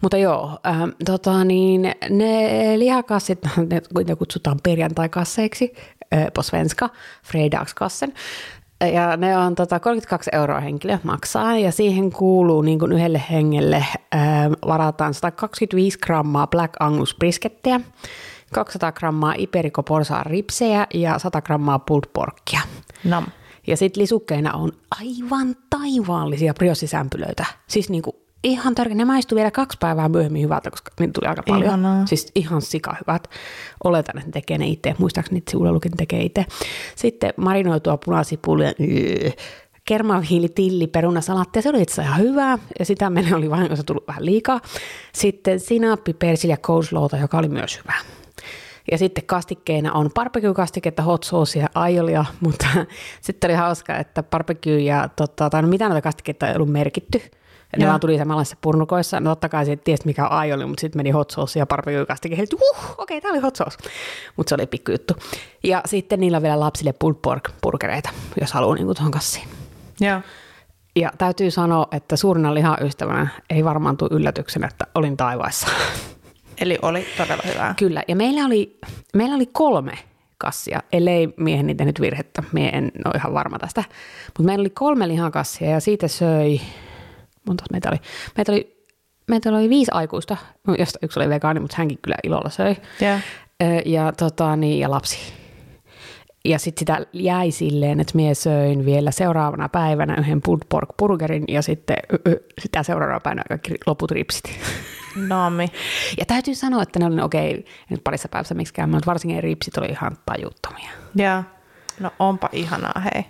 Mutta 0.00 0.16
joo, 0.16 0.58
äh, 0.66 0.76
tota, 1.04 1.44
niin, 1.44 1.92
ne 2.10 2.78
lihakassit, 2.78 3.38
ne, 3.70 3.80
ne 4.06 4.16
kutsutaan 4.16 4.58
perjantaikasseiksi, 4.62 5.72
äh, 6.14 6.26
på 6.34 6.42
svenska, 6.42 6.90
fredagskassen. 7.22 8.12
Ja 8.92 9.16
ne 9.16 9.38
on 9.38 9.54
tota, 9.54 9.80
32 9.80 10.30
euroa 10.32 10.60
henkilö 10.60 10.98
maksaa 11.02 11.58
ja 11.58 11.72
siihen 11.72 12.12
kuuluu 12.12 12.62
niin 12.62 12.78
kuin 12.78 12.92
yhdelle 12.92 13.22
hengelle 13.30 13.86
ää, 14.12 14.50
varataan 14.66 15.14
125 15.14 15.98
grammaa 15.98 16.46
Black 16.46 16.74
Angus 16.80 17.14
briskettiä, 17.14 17.80
200 18.52 18.92
grammaa 18.92 19.34
Iberico 19.38 19.82
porsaan 19.82 20.26
ripsejä 20.26 20.86
ja 20.94 21.18
100 21.18 21.42
grammaa 21.42 21.78
pulled 21.78 22.10
porkkia. 22.12 22.60
Nam. 23.04 23.26
Ja 23.66 23.76
sitten 23.76 24.02
lisukkeina 24.02 24.52
on 24.52 24.72
aivan 25.00 25.56
taivaallisia 25.70 26.54
briossisämpylöitä. 26.54 27.44
Siis 27.66 27.90
niinku 27.90 28.19
ihan 28.44 28.74
tärkeä. 28.74 28.96
Ne 28.96 29.04
maistuu 29.04 29.36
vielä 29.36 29.50
kaksi 29.50 29.78
päivää 29.80 30.08
myöhemmin 30.08 30.42
hyvältä, 30.42 30.70
koska 30.70 30.90
niitä 31.00 31.12
tuli 31.12 31.28
aika 31.28 31.42
paljon. 31.42 31.66
Ihanaa. 31.66 32.06
Siis 32.06 32.32
ihan 32.34 32.62
sika 32.62 32.96
hyvät. 33.00 33.30
Oletan, 33.84 34.18
että 34.18 34.28
ne 34.28 34.32
tekee 34.32 34.58
ne 34.58 34.66
itse. 34.66 34.94
Muistaakseni 34.98 35.38
että 35.38 35.50
sivulla 35.50 35.72
lukin, 35.72 35.88
että 35.88 36.02
ne 36.02 36.06
tekee 36.06 36.22
itse. 36.22 36.46
Sitten 36.96 37.34
marinoitua 37.36 37.96
punasipulia. 37.96 38.72
Yy. 38.78 39.32
Kermaviili, 39.84 40.48
tilli, 40.48 40.86
perunasalaatti, 40.86 41.58
ja 41.58 41.62
se 41.62 41.68
oli 41.68 41.82
itse 41.82 41.92
asiassa 41.92 42.12
ihan 42.12 42.30
hyvää, 42.30 42.58
ja 42.78 42.84
sitä 42.84 43.10
meille 43.10 43.34
oli 43.34 43.50
vain 43.50 43.72
osa 43.72 43.84
tullut 43.84 44.06
vähän 44.08 44.24
liikaa. 44.24 44.60
Sitten 45.14 45.60
sinappi, 45.60 46.14
persilja, 46.14 46.56
coleslawta, 46.56 47.16
joka 47.16 47.38
oli 47.38 47.48
myös 47.48 47.78
hyvää. 47.78 47.98
Ja 48.90 48.98
sitten 48.98 49.26
kastikkeina 49.26 49.92
on 49.92 50.10
barbecue-kastiketta, 50.14 51.02
hot 51.02 51.24
sauce 51.24 51.58
ja 51.58 51.68
aiolia, 51.74 52.24
mutta 52.40 52.66
sitten 53.20 53.50
oli 53.50 53.56
hauska, 53.56 53.96
että 53.96 54.22
barbecue 54.22 54.80
ja 54.80 55.08
tota, 55.16 55.50
tai 55.50 55.62
no 55.62 55.68
mitään 55.68 55.90
noita 55.90 56.02
kastikkeita 56.02 56.48
ei 56.48 56.54
ollut 56.54 56.72
merkitty. 56.72 57.22
Ja 57.72 57.78
ne 57.78 57.86
vaan 57.86 58.00
tuli 58.00 58.18
samanlaisissa 58.18 58.56
purnukoissa. 58.60 59.20
No 59.20 59.30
totta 59.30 59.48
kai 59.48 59.66
se 59.66 59.76
tiesi, 59.76 60.06
mikä 60.06 60.24
on 60.26 60.32
aioli, 60.32 60.66
mutta 60.66 60.80
sitten 60.80 60.98
meni 60.98 61.10
hot 61.10 61.30
sauce 61.30 61.58
ja 61.58 61.66
barbecue-kastike. 61.66 62.38
Heti, 62.38 62.56
uh, 62.56 62.60
okei, 62.60 62.92
okay, 62.98 63.20
tämä 63.20 63.32
oli 63.32 63.40
hot 63.40 63.56
sauce. 63.56 63.78
Mutta 64.36 64.48
se 64.48 64.54
oli 64.54 64.66
pikkujuttu. 64.66 65.14
Ja 65.64 65.82
sitten 65.86 66.20
niillä 66.20 66.36
on 66.36 66.42
vielä 66.42 66.60
lapsille 66.60 66.92
pulled 66.92 67.18
pork 67.22 67.50
burgereita, 67.62 68.10
jos 68.40 68.52
haluaa 68.52 68.74
niin 68.74 68.86
tuohon 68.86 69.10
kassiin. 69.10 69.48
Joo. 70.00 70.20
Ja 70.96 71.12
täytyy 71.18 71.50
sanoa, 71.50 71.86
että 71.92 72.16
suurina 72.16 72.54
lihaystävänä 72.54 73.28
ei 73.50 73.64
varmaan 73.64 73.96
tule 73.96 74.10
yllätyksenä, 74.12 74.66
että 74.66 74.86
olin 74.94 75.16
taivaissa. 75.16 75.66
Eli 76.60 76.78
oli 76.82 77.06
todella 77.16 77.42
hyvää. 77.46 77.74
Kyllä, 77.78 78.02
ja 78.08 78.16
meillä 78.16 78.44
oli, 78.44 78.78
meillä 79.14 79.36
oli 79.36 79.46
kolme 79.46 79.98
kassia, 80.38 80.82
ellei 80.92 81.34
miehen 81.36 81.66
niitä 81.66 81.84
nyt 81.84 82.00
virhettä, 82.00 82.42
mie 82.52 82.68
en 82.68 82.92
ole 83.04 83.14
ihan 83.16 83.34
varma 83.34 83.58
tästä. 83.58 83.84
Mutta 84.26 84.42
meillä 84.42 84.62
oli 84.62 84.70
kolme 84.70 85.08
lihakassia 85.08 85.70
ja 85.70 85.80
siitä 85.80 86.08
söi, 86.08 86.60
monta 87.46 87.64
meitä 87.72 87.88
oli, 87.88 87.98
meitä 88.36 88.52
oli, 88.52 88.84
meitä 89.28 89.50
oli 89.50 89.68
viisi 89.68 89.90
aikuista, 89.94 90.36
josta 90.78 90.98
yksi 91.02 91.20
oli 91.20 91.28
vegaani, 91.28 91.60
mutta 91.60 91.76
hänkin 91.78 91.98
kyllä 92.02 92.16
ilolla 92.24 92.50
söi. 92.50 92.76
Ö, 93.62 93.82
Ja, 93.84 94.12
tota, 94.12 94.56
niin, 94.56 94.78
ja 94.78 94.90
lapsi. 94.90 95.18
Ja 96.44 96.58
sitten 96.58 96.80
sitä 96.80 97.06
jäi 97.12 97.50
silleen, 97.50 98.00
että 98.00 98.12
mie 98.16 98.34
söin 98.34 98.84
vielä 98.84 99.10
seuraavana 99.10 99.68
päivänä 99.68 100.16
yhden 100.18 100.42
pulled 100.42 100.62
pork 100.68 100.88
burgerin 100.98 101.44
ja 101.48 101.62
sitten 101.62 101.96
ö, 102.12 102.18
ö, 102.30 102.40
sitä 102.58 102.82
seuraavana 102.82 103.20
päivänä 103.20 103.42
kaikki 103.48 103.74
loput 103.86 104.10
ripsit. 104.10 104.44
Nami. 105.28 105.66
Ja 106.18 106.26
täytyy 106.26 106.54
sanoa, 106.54 106.82
että 106.82 106.98
ne 106.98 107.06
oli, 107.06 107.14
no 107.16 107.24
okei, 107.24 107.64
nyt 107.90 108.04
parissa 108.04 108.28
päivässä 108.28 108.54
miksikään, 108.54 108.90
mutta 108.90 109.06
varsinkin 109.06 109.42
ripsit 109.42 109.76
oli 109.78 109.86
ihan 109.86 110.16
tajuttomia. 110.26 110.90
Joo. 111.14 111.42
No 112.00 112.10
onpa 112.18 112.48
ihanaa, 112.52 113.02
hei. 113.14 113.24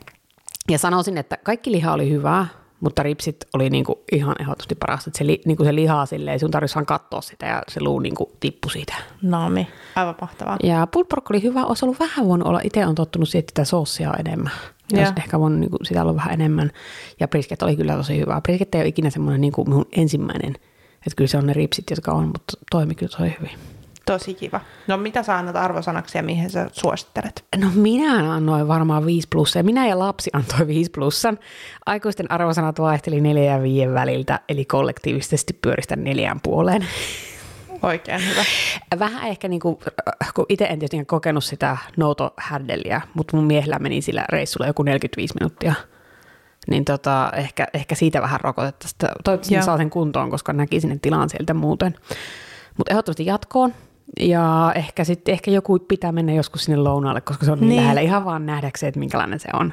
Ja 0.70 0.78
sanoisin, 0.78 1.18
että 1.18 1.36
kaikki 1.36 1.72
liha 1.72 1.92
oli 1.92 2.10
hyvää, 2.10 2.46
mutta 2.80 3.02
ripsit 3.02 3.36
oli 3.54 3.70
niinku 3.70 4.04
ihan 4.12 4.34
ehdottomasti 4.40 4.74
parasta. 4.74 5.10
Että 5.10 5.18
se, 5.18 5.26
li, 5.26 5.40
niinku 5.44 5.64
se 5.64 5.74
liha 5.74 6.06
silleen, 6.06 6.40
sun 6.40 6.50
tarvitsisi 6.50 6.74
vaan 6.74 6.86
katsoa 6.86 7.20
sitä 7.20 7.46
ja 7.46 7.62
se 7.68 7.80
luu 7.80 8.00
niinku 8.00 8.32
tippui 8.40 8.70
siitä. 8.70 8.94
Nami. 9.22 9.68
Aivan 9.96 10.14
mahtavaa. 10.20 10.56
Ja 10.62 10.86
pulled 10.86 11.06
pork 11.08 11.30
oli 11.30 11.42
hyvä, 11.42 11.64
olisi 11.64 11.84
ollut 11.84 12.00
vähän 12.00 12.26
voinut 12.26 12.48
olla, 12.48 12.60
itse 12.64 12.86
on 12.86 12.94
tottunut 12.94 13.28
siihen, 13.28 13.40
että 13.40 13.50
sitä 13.50 13.64
soossia 13.64 14.10
on 14.10 14.20
enemmän. 14.20 14.52
Ja. 14.92 14.98
Olisi 14.98 15.12
ehkä 15.16 15.40
voinut 15.40 15.60
niinku, 15.60 15.76
sitä 15.82 16.02
olla 16.02 16.16
vähän 16.16 16.34
enemmän. 16.34 16.70
Ja 17.20 17.28
brisket 17.28 17.62
oli 17.62 17.76
kyllä 17.76 17.96
tosi 17.96 18.18
hyvä. 18.18 18.40
Brisket 18.40 18.74
ei 18.74 18.80
ole 18.80 18.88
ikinä 18.88 19.10
semmoinen 19.10 19.40
niinku 19.40 19.64
minun 19.64 19.86
ensimmäinen, 19.96 20.54
että 20.94 21.16
kyllä 21.16 21.28
se 21.28 21.38
on 21.38 21.46
ne 21.46 21.52
ripsit, 21.52 21.90
jotka 21.90 22.12
on, 22.12 22.26
mutta 22.26 22.52
toimi 22.70 22.94
kyllä 22.94 23.16
tosi 23.16 23.36
hyvin. 23.40 23.58
Tosi 24.10 24.34
kiva. 24.34 24.60
No 24.86 24.96
mitä 24.96 25.22
sä 25.22 25.36
annat 25.38 25.56
arvosanaksi 25.56 26.18
ja 26.18 26.22
mihin 26.22 26.50
sä 26.50 26.70
suosittelet? 26.72 27.44
No 27.56 27.66
minä 27.74 28.34
annoin 28.34 28.68
varmaan 28.68 29.06
5 29.06 29.28
plussa 29.30 29.58
ja 29.58 29.62
minä 29.64 29.86
ja 29.86 29.98
lapsi 29.98 30.30
antoi 30.38 30.66
5 30.66 30.90
plussan. 30.90 31.38
Aikuisten 31.86 32.30
arvosanat 32.30 32.78
vaihteli 32.80 33.20
4 33.20 33.44
ja 33.52 33.62
5 33.62 33.94
väliltä, 33.94 34.40
eli 34.48 34.64
kollektiivisesti 34.64 35.52
pyöristän 35.62 36.04
neljään 36.04 36.40
puoleen. 36.42 36.86
Oikein 37.82 38.20
hyvä. 38.30 38.44
Vähän 38.98 39.28
ehkä, 39.28 39.48
niin 39.48 39.60
kuin, 39.60 39.78
kun 40.34 40.46
itse 40.48 40.64
en 40.64 40.78
tietenkään 40.78 41.06
kokenut 41.06 41.44
sitä 41.44 41.76
noutohärdeliä, 41.96 43.00
mutta 43.14 43.36
mun 43.36 43.46
miehellä 43.46 43.78
meni 43.78 44.00
sillä 44.02 44.24
reissulla 44.28 44.66
joku 44.66 44.82
45 44.82 45.34
minuuttia. 45.40 45.74
Niin 46.70 46.84
tota, 46.84 47.30
ehkä, 47.36 47.66
ehkä 47.74 47.94
siitä 47.94 48.22
vähän 48.22 48.40
rokotetta. 48.40 48.88
Sitä- 48.88 49.12
Toivottavasti 49.24 49.54
ne 49.56 49.62
saa 49.62 49.76
sen 49.76 49.90
kuntoon, 49.90 50.30
koska 50.30 50.52
näki 50.52 50.80
sinne 50.80 50.98
tilan 51.02 51.28
sieltä 51.30 51.54
muuten. 51.54 51.94
Mutta 52.78 52.92
ehdottomasti 52.92 53.26
jatkoon. 53.26 53.74
Ja 54.20 54.72
ehkä 54.74 55.04
sitten 55.04 55.32
ehkä 55.32 55.50
joku 55.50 55.78
pitää 55.78 56.12
mennä 56.12 56.32
joskus 56.32 56.64
sinne 56.64 56.76
lounaalle, 56.80 57.20
koska 57.20 57.44
se 57.46 57.52
on 57.52 57.60
niin, 57.60 57.68
Niin. 57.68 57.80
lähellä 57.82 58.00
ihan 58.00 58.24
vaan 58.24 58.46
nähdäkseen, 58.46 58.88
että 58.88 59.00
minkälainen 59.00 59.40
se 59.40 59.48
on. 59.52 59.72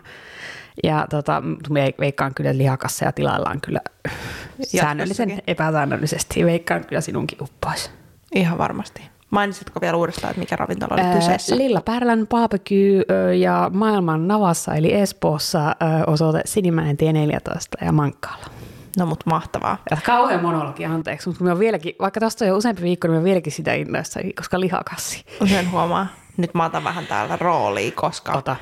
Ja 0.84 1.08
tota, 1.10 1.44
me 1.70 1.94
veikkaan 2.00 2.34
kyllä 2.34 2.58
lihakassa 2.58 3.06
ja 3.06 3.12
tilaillaan 3.12 3.62
kyllä 3.62 3.80
säännöllisen, 4.82 5.42
epäsäännöllisesti. 5.48 6.46
Veikkaan 6.46 6.86
kyllä 6.86 7.02
sinunkin 7.02 7.38
uppois. 7.42 7.92
Ihan 8.36 8.58
varmasti. 8.58 9.02
Mainitsitko 9.30 9.82
vielä 9.82 9.98
uudestaan, 9.98 10.32
että 10.32 10.40
mikä 10.40 10.56
ravintola 10.56 10.94
oli 10.94 11.16
kyseessä? 11.16 11.58
Lilla 11.58 11.82
Pärlän 11.82 12.28
barbecue 12.28 13.36
ja 13.40 13.72
maailman 13.74 14.28
Navassa 14.28 14.76
eli 14.76 14.94
Espoossa 14.94 15.76
osoite 16.08 16.42
Sinimäen 16.46 16.98
tie 16.98 17.14
14 17.14 17.78
ja 17.86 17.92
Mankkaalla. 17.92 18.46
No 18.98 19.06
mut 19.06 19.26
mahtavaa. 19.26 19.78
Kauhean 20.06 20.42
monologi, 20.42 20.86
anteeksi, 20.86 21.30
mutta 21.30 21.52
on 21.52 21.60
vieläkin, 21.60 21.96
vaikka 22.00 22.20
tästä 22.20 22.46
on 22.46 22.50
jo 22.50 22.58
useampi 22.58 22.82
viikko, 22.82 23.08
niin 23.08 23.18
on 23.18 23.24
vieläkin 23.24 23.54
sitä 23.54 23.74
innoissa, 23.74 24.20
koska 24.38 24.60
lihakassi. 24.60 25.26
Sen 25.50 25.72
huomaa. 25.72 26.08
Nyt 26.38 26.54
mä 26.54 26.66
otan 26.66 26.84
vähän 26.84 27.08
täällä 27.08 27.38
roolia, 27.42 27.92
koska 27.92 28.34
Ota. 28.34 28.56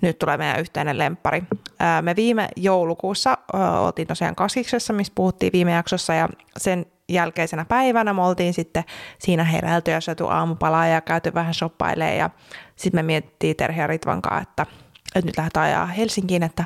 nyt 0.00 0.18
tulee 0.18 0.36
meidän 0.36 0.60
yhteinen 0.60 0.98
lemppari. 0.98 1.42
Ää, 1.78 2.02
Me 2.02 2.16
viime 2.16 2.48
joulukuussa 2.56 3.38
oltiin 3.80 4.08
tosiaan 4.08 4.34
Kaskiksessa, 4.34 4.92
missä 4.92 5.12
puhuttiin 5.16 5.52
viime 5.52 5.72
jaksossa, 5.72 6.14
ja 6.14 6.28
sen 6.56 6.86
jälkeisenä 7.08 7.64
päivänä 7.64 8.12
me 8.14 8.22
oltiin 8.22 8.54
sitten 8.54 8.84
siinä 9.18 9.44
heräilty 9.44 9.90
ja 9.90 10.00
syöty 10.00 10.24
aamupalaa 10.24 10.86
ja 10.86 11.00
käyty 11.00 11.34
vähän 11.34 11.54
shoppailemaan, 11.54 12.16
ja 12.16 12.30
sitten 12.76 12.98
me 12.98 13.02
mietittiin 13.02 13.56
Terhi 13.56 13.80
ja 13.80 13.86
Ritvan 13.86 14.22
kanssa, 14.22 14.42
että, 14.42 14.66
että 15.14 15.26
nyt 15.28 15.36
lähdetään 15.36 15.66
ajaa 15.66 15.86
Helsinkiin, 15.86 16.42
että, 16.42 16.64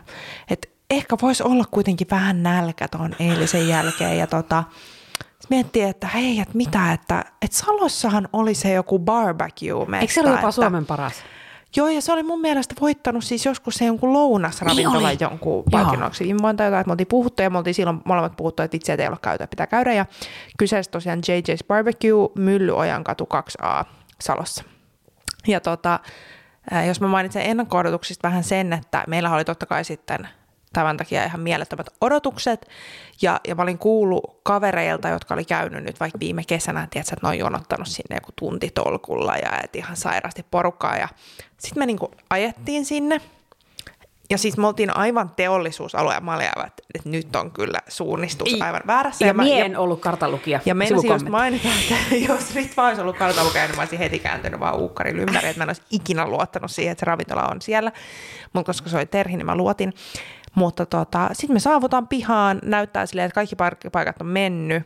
että 0.50 0.68
ehkä 0.90 1.16
voisi 1.22 1.42
olla 1.42 1.64
kuitenkin 1.70 2.06
vähän 2.10 2.42
nälkä 2.42 2.88
tuon 2.88 3.14
eilisen 3.20 3.68
jälkeen, 3.68 4.18
ja 4.18 4.26
tota, 4.26 4.64
miettii, 5.50 5.82
että 5.82 6.06
hei, 6.06 6.40
että 6.40 6.56
mitä, 6.56 6.92
että, 6.92 7.24
että 7.42 7.56
Salossahan 7.56 8.28
oli 8.32 8.54
se 8.54 8.72
joku 8.72 8.98
barbecue-mesta. 8.98 10.00
Eikö 10.00 10.12
se 10.12 10.20
ole 10.20 10.28
jopa 10.28 10.38
että, 10.38 10.50
Suomen 10.50 10.86
paras? 10.86 11.14
Joo, 11.76 11.88
ja 11.88 12.02
se 12.02 12.12
oli 12.12 12.22
mun 12.22 12.40
mielestä 12.40 12.74
voittanut 12.80 13.24
siis 13.24 13.46
joskus 13.46 13.74
se 13.74 13.84
jonkun 13.84 14.12
lounasravintola 14.12 15.08
Niin 15.08 15.18
jonkun 15.20 15.64
palkinnoksi. 15.70 16.24
Viime 16.24 16.38
vuonna 16.42 16.56
tai 16.56 16.66
jotain, 16.66 16.80
että 16.80 16.88
me 16.88 16.92
oltiin 16.92 17.06
puhuttu 17.06 17.42
ja 17.42 17.50
me 17.50 17.58
oltiin 17.58 17.74
silloin 17.74 18.00
molemmat 18.04 18.36
puhuttu, 18.36 18.62
että 18.62 18.76
itse 18.76 18.96
ei 18.98 19.08
ole 19.08 19.16
käytä, 19.22 19.46
pitää 19.46 19.66
käydä. 19.66 19.92
Ja 19.92 20.06
kyseessä 20.58 20.90
tosiaan 20.90 21.18
JJ's 21.18 21.66
Barbecue, 21.66 22.28
Myllyojan 22.34 23.04
katu 23.04 23.28
2A 23.34 23.84
Salossa. 24.20 24.64
Ja 25.46 25.60
tota, 25.60 26.00
jos 26.86 27.00
mä 27.00 27.08
mainitsen 27.08 27.42
ennakko 27.42 27.78
vähän 28.22 28.44
sen, 28.44 28.72
että 28.72 29.04
meillä 29.06 29.34
oli 29.34 29.44
totta 29.44 29.66
kai 29.66 29.84
sitten 29.84 30.28
tämän 30.78 30.96
takia 30.96 31.24
ihan 31.24 31.40
mielettömät 31.40 31.86
odotukset. 32.00 32.68
Ja, 33.22 33.40
ja 33.48 33.54
mä 33.54 33.62
olin 33.62 33.78
kuullut 33.78 34.40
kavereilta, 34.42 35.08
jotka 35.08 35.34
oli 35.34 35.44
käynyt 35.44 35.84
nyt 35.84 36.00
vaikka 36.00 36.18
viime 36.20 36.44
kesänä, 36.44 36.88
tiedätkö, 36.90 37.14
että 37.14 37.26
ne 37.26 37.28
on 37.28 37.38
jonottanut 37.38 37.88
sinne 37.88 38.16
joku 38.16 38.32
tuntitolkulla 38.38 39.36
ja 39.36 39.60
et 39.64 39.76
ihan 39.76 39.96
sairaasti 39.96 40.44
porukkaa. 40.50 40.96
Ja 40.96 41.08
sitten 41.58 41.80
me 41.80 41.86
niinku 41.86 42.10
ajettiin 42.30 42.84
sinne. 42.84 43.20
Ja 44.30 44.38
siis 44.38 44.56
me 44.56 44.66
oltiin 44.66 44.96
aivan 44.96 45.30
teollisuusalue 45.36 46.14
ja 46.14 46.20
mä 46.20 46.34
olin 46.34 46.48
aivan, 46.56 46.66
että, 46.66 47.08
nyt 47.08 47.36
on 47.36 47.50
kyllä 47.50 47.78
suunnistus 47.88 48.60
aivan 48.60 48.82
väärässä. 48.86 49.24
Ja, 49.24 49.28
ja 49.28 49.34
mä, 49.34 49.42
mie 49.42 49.64
en 49.64 49.76
ollut 49.76 50.00
kartalukija. 50.00 50.60
Ja 50.66 50.74
meinasin 50.74 51.10
just 51.10 51.28
mainita, 51.28 51.68
että 51.90 52.14
jos 52.32 52.54
Ritva 52.54 52.86
olisi 52.86 53.00
ollut 53.00 53.16
kartalukija, 53.16 53.66
niin 53.66 53.76
mä 53.76 53.82
olisin 53.82 53.98
heti 53.98 54.18
kääntynyt 54.18 54.60
vaan 54.60 54.76
uukkarin 54.76 55.20
ympäri, 55.20 55.48
että 55.48 55.60
mä 55.60 55.64
en 55.64 55.68
olisi 55.68 55.82
ikinä 55.90 56.26
luottanut 56.26 56.70
siihen, 56.70 56.92
että 56.92 57.00
se 57.00 57.06
ravintola 57.06 57.48
on 57.50 57.62
siellä. 57.62 57.92
Mutta 58.52 58.68
koska 58.68 58.90
se 58.90 58.96
oli 58.96 59.06
Terhi, 59.06 59.36
niin 59.36 59.46
mä 59.46 59.56
luotin. 59.56 59.92
Mutta 60.54 60.86
tota, 60.86 61.30
sitten 61.32 61.56
me 61.56 61.60
saavutaan 61.60 62.08
pihaan, 62.08 62.58
näyttää 62.64 63.06
silleen, 63.06 63.26
että 63.26 63.34
kaikki 63.34 63.56
paikat 63.92 64.20
on 64.20 64.26
mennyt 64.26 64.82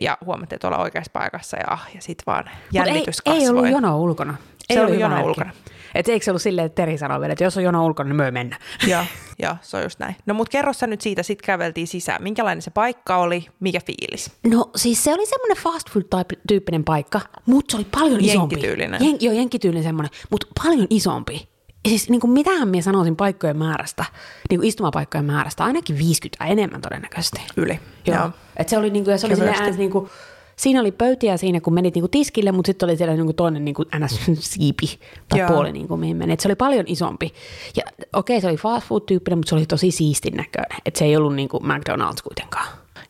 ja 0.00 0.18
huomattiin, 0.24 0.56
että 0.56 0.66
ollaan 0.66 0.82
oikeassa 0.82 1.10
paikassa 1.12 1.56
ja, 1.56 1.78
ja 1.94 2.00
sitten 2.00 2.22
vaan 2.26 2.50
jännitys 2.72 3.22
ei, 3.26 3.32
ei 3.32 3.48
ollut 3.48 3.68
jono 3.68 4.00
ulkona. 4.00 4.34
Se 4.66 4.74
ei 4.74 4.80
ollut 4.80 5.00
jono 5.00 5.24
ulkona. 5.24 5.52
Et 5.94 6.08
eikö 6.08 6.24
se 6.24 6.30
ollut 6.30 6.42
silleen, 6.42 6.66
että 6.66 6.82
Teri 6.82 6.98
sanoi 6.98 7.20
vielä, 7.20 7.32
että 7.32 7.44
jos 7.44 7.56
on 7.56 7.62
jono 7.62 7.86
ulkona, 7.86 8.08
niin 8.08 8.16
myö 8.16 8.30
mennä. 8.30 8.58
Joo, 8.90 9.04
joo, 9.38 9.56
se 9.62 9.76
on 9.76 9.82
just 9.82 9.98
näin. 9.98 10.16
No 10.26 10.34
mut 10.34 10.48
kerro 10.48 10.72
sä 10.72 10.86
nyt 10.86 11.00
siitä, 11.00 11.22
sit 11.22 11.42
käveltiin 11.42 11.86
sisään. 11.86 12.22
Minkälainen 12.22 12.62
se 12.62 12.70
paikka 12.70 13.16
oli, 13.16 13.46
mikä 13.60 13.80
fiilis? 13.86 14.30
No 14.50 14.70
siis 14.76 15.04
se 15.04 15.14
oli 15.14 15.26
semmoinen 15.26 15.56
fast 15.56 15.90
food-tyyppinen 15.90 16.84
paikka, 16.84 17.20
mutta 17.46 17.72
se 17.72 17.76
oli 17.76 17.86
paljon 17.98 18.20
isompi. 18.20 18.54
Jenkkityylinen. 18.54 19.04
Jen, 19.04 19.16
joo, 19.20 19.34
jenkkityylinen 19.34 19.84
semmoinen, 19.84 20.10
mutta 20.30 20.46
paljon 20.64 20.86
isompi 20.90 21.48
siis 21.88 22.10
niin 22.10 22.20
kuin 22.20 22.30
mitähän 22.30 22.68
minä 22.68 22.82
sanoisin 22.82 23.16
paikkojen 23.16 23.56
määrästä, 23.56 24.04
niin 24.50 24.60
kuin 24.60 24.68
istumapaikkojen 24.68 25.24
määrästä, 25.24 25.64
ainakin 25.64 25.98
50 25.98 26.44
enemmän 26.44 26.80
todennäköisesti. 26.80 27.40
Yli. 27.56 27.80
Joo. 28.06 28.16
joo. 28.16 28.30
Et 28.56 28.68
se 28.68 28.78
oli, 28.78 28.90
niin 28.90 29.04
kuin, 29.04 29.12
ja 29.12 29.18
se 29.18 29.26
oli 29.26 29.48
äänes, 29.48 29.78
niin 29.78 29.90
kuin, 29.90 30.08
siinä 30.56 30.80
oli 30.80 30.92
pöytiä 30.92 31.36
siinä, 31.36 31.60
kun 31.60 31.74
menit 31.74 31.94
niin 31.94 32.02
kuin 32.02 32.10
tiskille, 32.10 32.52
mutta 32.52 32.68
sitten 32.68 32.86
oli 32.86 32.96
siellä 32.96 33.14
niin 33.14 33.24
kuin 33.24 33.36
toinen 33.36 33.64
niin 33.64 33.74
kuin 33.74 33.88
ns-siipi 33.98 34.98
tai 35.28 35.38
joo. 35.38 35.48
puoli, 35.48 35.72
niin 35.72 35.88
kuin, 35.88 36.00
mihin 36.00 36.16
meni. 36.16 36.32
Et 36.32 36.40
se 36.40 36.48
oli 36.48 36.54
paljon 36.54 36.84
isompi. 36.88 37.34
Ja 37.76 37.82
okei, 38.12 38.36
okay, 38.36 38.40
se 38.40 38.46
oli 38.46 38.56
fast 38.56 38.86
food-tyyppinen, 38.86 39.38
mutta 39.38 39.48
se 39.48 39.54
oli 39.54 39.66
tosi 39.66 39.90
siistin 39.90 40.34
näköinen. 40.34 40.78
Et 40.86 40.96
se 40.96 41.04
ei 41.04 41.16
ollut 41.16 41.34
niin 41.34 41.48
kuin 41.48 41.62
McDonald's 41.62 42.22
kuitenkaan. 42.22 42.66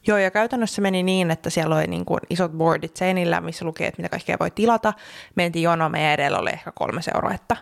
Joo, 0.06 0.18
ja 0.18 0.30
käytännössä 0.30 0.83
meni 0.83 1.02
niin, 1.02 1.30
että 1.30 1.50
siellä 1.50 1.76
oli 1.76 1.87
niin 1.87 2.04
kuin 2.04 2.21
isot 2.30 2.52
boardit 2.52 2.97
seinillä, 2.97 3.40
missä 3.40 3.64
luki, 3.64 3.85
että 3.85 4.02
mitä 4.02 4.09
kaikkea 4.09 4.37
voi 4.40 4.50
tilata. 4.50 4.92
Mentiin 5.35 5.62
jono, 5.62 5.88
meidän 5.88 6.12
edellä 6.12 6.38
oli 6.38 6.50
ehkä 6.50 6.73
kolme 6.75 7.02
seuroetta. 7.02 7.56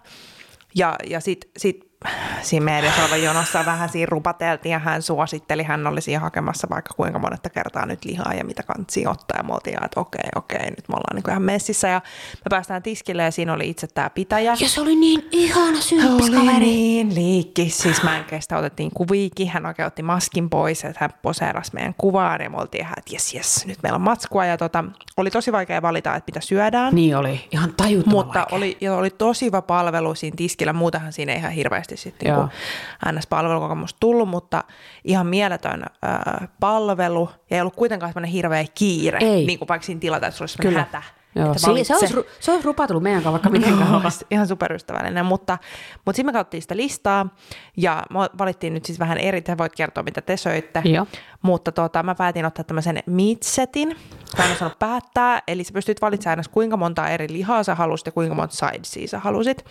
Ja, 0.75 0.97
ja 1.07 1.21
sitten 1.21 1.50
sit 1.57 1.93
siinä 2.42 2.64
meidän 2.64 3.23
jonossa 3.23 3.64
vähän 3.64 3.88
siinä 3.88 4.08
rupateltiin 4.11 4.73
ja 4.73 4.78
hän 4.78 5.02
suositteli, 5.02 5.62
hän 5.62 5.87
oli 5.87 6.00
siinä 6.00 6.20
hakemassa 6.20 6.66
vaikka 6.70 6.94
kuinka 6.94 7.18
monetta 7.18 7.50
kertaa 7.50 7.87
nyt 7.87 8.04
lihaa 8.04 8.34
ja 8.34 8.44
mitä 8.44 8.62
kansi 8.62 9.06
ottaa. 9.06 9.38
Ja 9.38 9.42
me 9.42 9.54
oltiin, 9.54 9.84
että 9.84 10.00
okei, 10.00 10.28
okei, 10.37 10.70
nyt 10.70 10.88
me 10.88 10.94
ollaan 10.94 11.14
niin 11.14 11.23
kuin 11.23 11.32
ihan 11.32 11.42
messissä 11.42 11.88
ja 11.88 12.00
me 12.34 12.49
päästään 12.50 12.82
tiskille 12.82 13.23
ja 13.23 13.30
siinä 13.30 13.52
oli 13.52 13.70
itse 13.70 13.87
tämä 13.87 14.11
pitäjä. 14.11 14.56
Ja 14.61 14.68
se 14.68 14.80
oli 14.80 14.96
niin 14.96 15.28
ihana 15.30 15.80
syyppis 15.80 16.30
kaveri. 16.30 16.58
niin 16.58 17.14
liikki, 17.14 17.70
siis 17.70 18.02
mä 18.02 18.18
en 18.18 18.25
kestä, 18.25 18.58
otettiin 18.58 18.90
kuviikin, 18.94 19.49
hän 19.49 19.66
oikein 19.66 19.87
otti 19.87 20.02
maskin 20.02 20.50
pois, 20.50 20.84
että 20.84 20.99
hän 21.00 21.11
poseerasi 21.23 21.70
meidän 21.75 21.94
kuvaan 21.99 22.40
ja 22.40 22.50
me 22.50 22.56
oltiin 22.56 22.80
ihan, 22.80 22.94
että 22.99 23.14
jes, 23.14 23.34
jes, 23.34 23.66
nyt 23.66 23.78
meillä 23.82 23.96
on 23.96 24.02
matskua 24.02 24.46
ja 24.46 24.56
tota, 24.56 24.84
oli 25.16 25.30
tosi 25.30 25.52
vaikea 25.52 25.82
valita, 25.82 26.16
että 26.16 26.30
mitä 26.30 26.40
syödään. 26.40 26.94
Niin 26.94 27.16
oli, 27.16 27.49
ihan 27.52 27.75
tajuttoman 27.76 28.26
Mutta 28.26 28.38
vaikea. 28.38 28.56
oli, 28.56 28.76
ja 28.80 28.96
oli 28.96 29.11
tosi 29.11 29.46
hyvä 29.46 29.62
palvelu 29.62 30.14
siinä 30.14 30.34
tiskillä, 30.37 30.73
muutahan 30.73 31.12
siinä 31.12 31.32
ei 31.32 31.38
ihan 31.38 31.52
hirveästi 31.52 31.93
sitten 31.96 32.28
niin 32.28 32.48
NS-palvelukokemus 33.12 33.96
tullut, 34.00 34.28
mutta 34.28 34.64
ihan 35.04 35.26
mieletön 35.26 35.82
äh, 35.82 36.48
palvelu 36.60 37.30
ja 37.50 37.56
ei 37.56 37.60
ollut 37.60 37.76
kuitenkaan 37.76 38.12
semmoinen 38.12 38.30
hirveä 38.30 38.64
kiire, 38.74 39.18
ei. 39.22 39.46
niin 39.46 39.58
kuin 39.58 39.68
vaikka 39.68 39.86
siinä 39.86 40.00
se 40.30 40.42
olisi 40.42 40.58
hätä. 40.74 41.02
Joo, 41.34 41.54
se, 41.54 41.58
se, 41.58 41.70
olisi, 41.70 42.14
se 42.40 42.52
olisi 42.52 42.66
rupa 42.66 42.86
tullut 42.86 43.02
meidän 43.02 43.22
kanssa 43.22 43.32
vaikka 43.32 43.50
mitenkään. 43.50 44.02
ihan 44.30 44.47
superystävällinen, 44.47 45.26
mutta, 45.26 45.58
mutta 46.04 46.16
sitten 46.16 46.26
me 46.26 46.32
katsottiin 46.32 46.62
sitä 46.62 46.76
listaa 46.76 47.28
ja 47.76 48.02
valittiin 48.38 48.75
nyt 48.75 48.84
siis 48.84 48.99
vähän 48.99 49.18
eri, 49.18 49.42
te 49.42 49.58
voit 49.58 49.75
kertoa 49.75 50.02
mitä 50.02 50.20
te 50.20 50.36
söitte, 50.36 50.82
Joo. 50.84 51.06
mutta 51.42 51.73
tuota, 51.73 52.02
mä 52.02 52.14
päätin 52.14 52.47
ottaa 52.47 52.64
tämmöisen 52.64 53.02
meat-setin, 53.06 53.97
mä 54.38 54.44
en 54.44 54.52
osannut 54.52 54.78
päättää, 54.78 55.42
eli 55.49 55.64
sä 55.64 55.73
pystyt 55.73 56.02
valitsemaan 56.02 56.38
aina 56.38 56.50
kuinka 56.52 56.76
monta 56.76 57.08
eri 57.08 57.26
lihaa 57.32 57.62
sä 57.62 57.75
halusit 57.75 58.06
ja 58.06 58.12
kuinka 58.12 58.34
monta 58.34 58.54
sidesia 58.54 59.08
sä 59.08 59.18
halusit. 59.18 59.64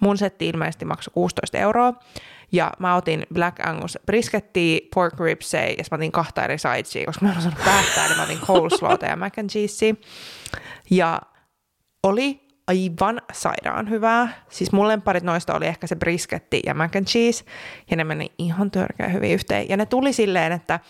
Mun 0.00 0.18
setti 0.18 0.48
ilmeisesti 0.48 0.84
maksoi 0.84 1.12
16 1.14 1.58
euroa. 1.58 1.94
Ja 2.52 2.70
mä 2.78 2.96
otin 2.96 3.26
Black 3.34 3.66
Angus 3.66 3.98
briskettiä, 4.06 4.80
pork 4.94 5.20
ribsei 5.20 5.74
ja 5.78 5.84
mä 5.90 5.94
otin 5.94 6.12
kahta 6.12 6.44
eri 6.44 6.58
sidesia, 6.58 7.06
koska 7.06 7.26
mä 7.26 7.32
en 7.32 7.38
osannut 7.38 7.64
päättää, 7.64 8.06
niin 8.08 8.16
mä 8.16 8.22
otin 8.22 8.40
coleslawta 8.40 9.06
ja 9.06 9.16
mac 9.16 9.38
and 9.38 9.50
cheesea. 9.50 9.94
Ja 10.90 11.20
oli 12.02 12.48
aivan 12.66 13.22
sairaan 13.32 13.90
hyvää. 13.90 14.44
Siis 14.48 14.72
mun 14.72 14.88
lemparit 14.88 15.24
noista 15.24 15.54
oli 15.54 15.66
ehkä 15.66 15.86
se 15.86 15.96
brisketti 15.96 16.60
ja 16.66 16.74
mac 16.74 16.96
and 16.96 17.06
cheese, 17.06 17.44
ja 17.90 17.96
ne 17.96 18.04
meni 18.04 18.32
ihan 18.38 18.70
törkeä 18.70 19.08
hyvin 19.08 19.30
yhteen. 19.30 19.68
Ja 19.68 19.76
ne 19.76 19.86
tuli 19.86 20.12
silleen, 20.12 20.52
että 20.52 20.80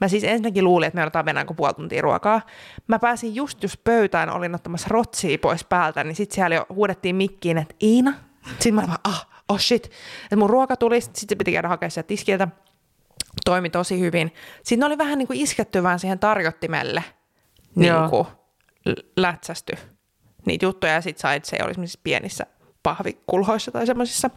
Mä 0.00 0.08
siis 0.08 0.24
ensinnäkin 0.24 0.64
luulin, 0.64 0.86
että 0.86 0.96
me 0.96 1.02
otetaan 1.02 1.24
mennään 1.24 1.46
kuin 1.46 1.56
puoli 1.56 1.74
tuntia 1.74 2.02
ruokaa. 2.02 2.40
Mä 2.86 2.98
pääsin 2.98 3.34
just 3.34 3.62
just 3.62 3.84
pöytään, 3.84 4.30
olin 4.30 4.54
ottamassa 4.54 4.86
rotsia 4.90 5.38
pois 5.38 5.64
päältä, 5.64 6.04
niin 6.04 6.16
sitten 6.16 6.34
siellä 6.34 6.56
jo 6.56 6.66
huudettiin 6.68 7.16
mikkiin, 7.16 7.58
että 7.58 7.74
Iina. 7.82 8.14
Sitten 8.46 8.74
mä 8.74 8.80
olin 8.80 8.88
vaan, 8.88 9.00
ah, 9.04 9.26
oh 9.48 9.60
shit. 9.60 9.84
Että 10.24 10.36
mun 10.36 10.50
ruoka 10.50 10.76
tuli, 10.76 11.00
sitten 11.00 11.28
se 11.28 11.36
piti 11.36 11.52
käydä 11.52 11.68
hakemaan 11.68 11.90
sieltä 11.90 12.06
tiskiltä. 12.06 12.48
Toimi 13.44 13.70
tosi 13.70 14.00
hyvin. 14.00 14.34
Sitten 14.62 14.86
oli 14.86 14.98
vähän 14.98 15.18
niin 15.18 15.26
kuin 15.26 15.40
isketty 15.40 15.82
vaan 15.82 15.98
siihen 15.98 16.18
tarjottimelle. 16.18 17.04
Niin 17.74 17.92
kuin 18.10 18.26
lätsästy 19.16 19.72
niitä 20.46 20.64
juttuja 20.64 20.92
ja 20.92 21.00
sitten 21.00 21.20
sait, 21.20 21.44
se 21.44 21.56
ei 21.56 21.62
olisi 21.66 22.00
pienissä 22.02 22.46
pahvikulhoissa 22.88 23.70
tai 23.70 23.86
semmoisissa. 23.86 24.30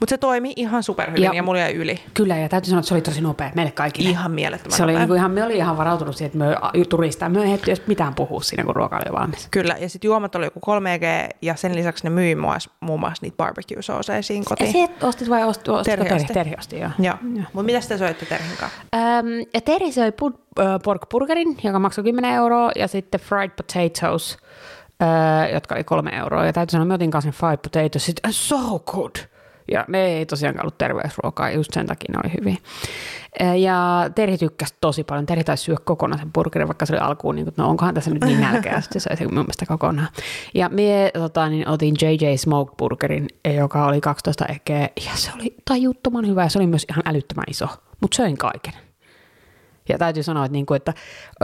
Mutta 0.00 0.10
se 0.10 0.18
toimi 0.18 0.52
ihan 0.56 0.82
superhyvin 0.82 1.22
ja, 1.22 1.34
ja 1.34 1.42
mulla 1.42 1.60
jäi 1.60 1.74
yli. 1.74 2.00
Kyllä, 2.14 2.36
ja 2.36 2.48
täytyy 2.48 2.70
sanoa, 2.70 2.80
että 2.80 2.88
se 2.88 2.94
oli 2.94 3.02
tosi 3.02 3.20
nopea 3.20 3.50
meille 3.54 3.72
kaikille. 3.72 4.10
Ihan 4.10 4.30
mielettömän 4.30 4.76
se 4.76 4.82
oli 4.82 4.94
niinku 4.94 5.14
ihan, 5.14 5.30
Me 5.30 5.44
oli 5.44 5.56
ihan 5.56 5.76
varautunut 5.76 6.16
siihen, 6.16 6.26
että 6.26 6.38
me 6.78 6.84
turistaa, 6.84 7.28
me 7.28 7.42
ei 7.42 7.58
edes 7.62 7.86
mitään 7.86 8.14
puhua 8.14 8.40
siinä, 8.40 8.64
kun 8.64 8.76
ruoka 8.76 8.96
oli 8.96 9.18
valmis. 9.18 9.48
Kyllä, 9.50 9.76
ja 9.80 9.88
sitten 9.88 10.08
juomat 10.08 10.34
oli 10.34 10.46
joku 10.46 10.60
3G, 10.60 11.36
ja 11.42 11.56
sen 11.56 11.74
lisäksi 11.74 12.04
ne 12.04 12.10
myi 12.10 12.34
muun 12.80 13.00
muassa 13.00 13.22
niitä 13.22 13.36
barbecue 13.36 13.82
siinä 14.22 14.44
kotiin. 14.48 14.80
Ja 14.80 14.86
se 14.86 15.06
ostit 15.06 15.30
vai 15.30 15.44
ostit, 15.44 15.68
ostit 15.68 15.84
Terhi, 15.92 16.08
terhi, 16.08 16.26
terhi 16.34 16.54
osti, 16.58 16.78
joo. 16.78 16.90
joo. 16.98 17.16
joo. 17.34 17.44
Mutta 17.52 17.62
mitä 17.62 17.80
te 17.88 17.98
soitte 17.98 18.26
Terhin 18.26 18.56
kanssa? 18.60 18.82
Ähm, 18.94 19.26
ja 19.54 19.60
Terhi 19.60 19.92
söi 19.92 20.12
pork 20.84 21.08
burgerin, 21.10 21.56
joka 21.64 21.78
maksoi 21.78 22.04
10 22.04 22.34
euroa, 22.34 22.70
ja 22.76 22.88
sitten 22.88 23.20
fried 23.20 23.50
potatoes– 23.50 24.36
öö, 25.02 25.48
jotka 25.54 25.74
oli 25.74 25.84
kolme 25.84 26.10
euroa. 26.10 26.46
Ja 26.46 26.52
täytyy 26.52 26.70
sanoa, 26.70 26.84
me 26.84 26.94
otin 26.94 27.10
kanssa 27.10 27.28
ne 27.28 27.32
fried 27.32 27.58
potatoes, 27.58 28.06
sit, 28.06 28.20
so 28.30 28.78
good. 28.78 29.16
Ja 29.72 29.84
ne 29.88 30.06
ei 30.06 30.26
tosiaan 30.26 30.60
ollut 30.60 30.78
terveysruokaa, 30.78 31.50
just 31.50 31.72
sen 31.72 31.86
takia 31.86 32.12
ne 32.12 32.20
oli 32.24 32.32
hyviä. 32.38 32.56
Ja 33.60 34.10
Terhi 34.14 34.38
tykkäsi 34.38 34.74
tosi 34.80 35.04
paljon. 35.04 35.26
Terhi 35.26 35.44
taisi 35.44 35.64
syödä 35.64 35.80
kokonaan 35.84 36.18
sen 36.18 36.32
burgerin, 36.32 36.68
vaikka 36.68 36.86
se 36.86 36.92
oli 36.92 37.00
alkuun, 37.00 37.34
niin 37.34 37.44
kuin, 37.44 37.54
no 37.56 37.68
onkohan 37.68 37.94
tässä 37.94 38.10
nyt 38.10 38.24
niin 38.24 38.40
nälkeä, 38.40 38.80
sitten 38.80 39.00
se 39.00 39.10
sai 39.18 39.26
mun 39.26 39.34
mielestä 39.34 39.66
kokonaan. 39.66 40.08
Ja 40.54 40.68
me 40.68 41.10
tota, 41.14 41.48
niin 41.48 41.68
otin 41.68 41.94
JJ 42.02 42.36
Smoked 42.36 42.74
Burgerin, 42.78 43.28
joka 43.56 43.86
oli 43.86 44.00
12 44.00 44.46
ekeä, 44.46 44.88
ja 45.06 45.10
se 45.14 45.30
oli 45.34 45.54
tajuttoman 45.64 46.26
hyvä, 46.26 46.42
ja 46.42 46.48
se 46.48 46.58
oli 46.58 46.66
myös 46.66 46.86
ihan 46.90 47.02
älyttömän 47.06 47.44
iso, 47.48 47.66
mutta 48.00 48.16
söin 48.16 48.38
kaiken. 48.38 48.72
Ja 49.88 49.98
täytyy 49.98 50.22
sanoa, 50.22 50.44
että, 50.44 50.52
niin 50.52 50.66
kuin, 50.66 50.76
että 50.76 50.94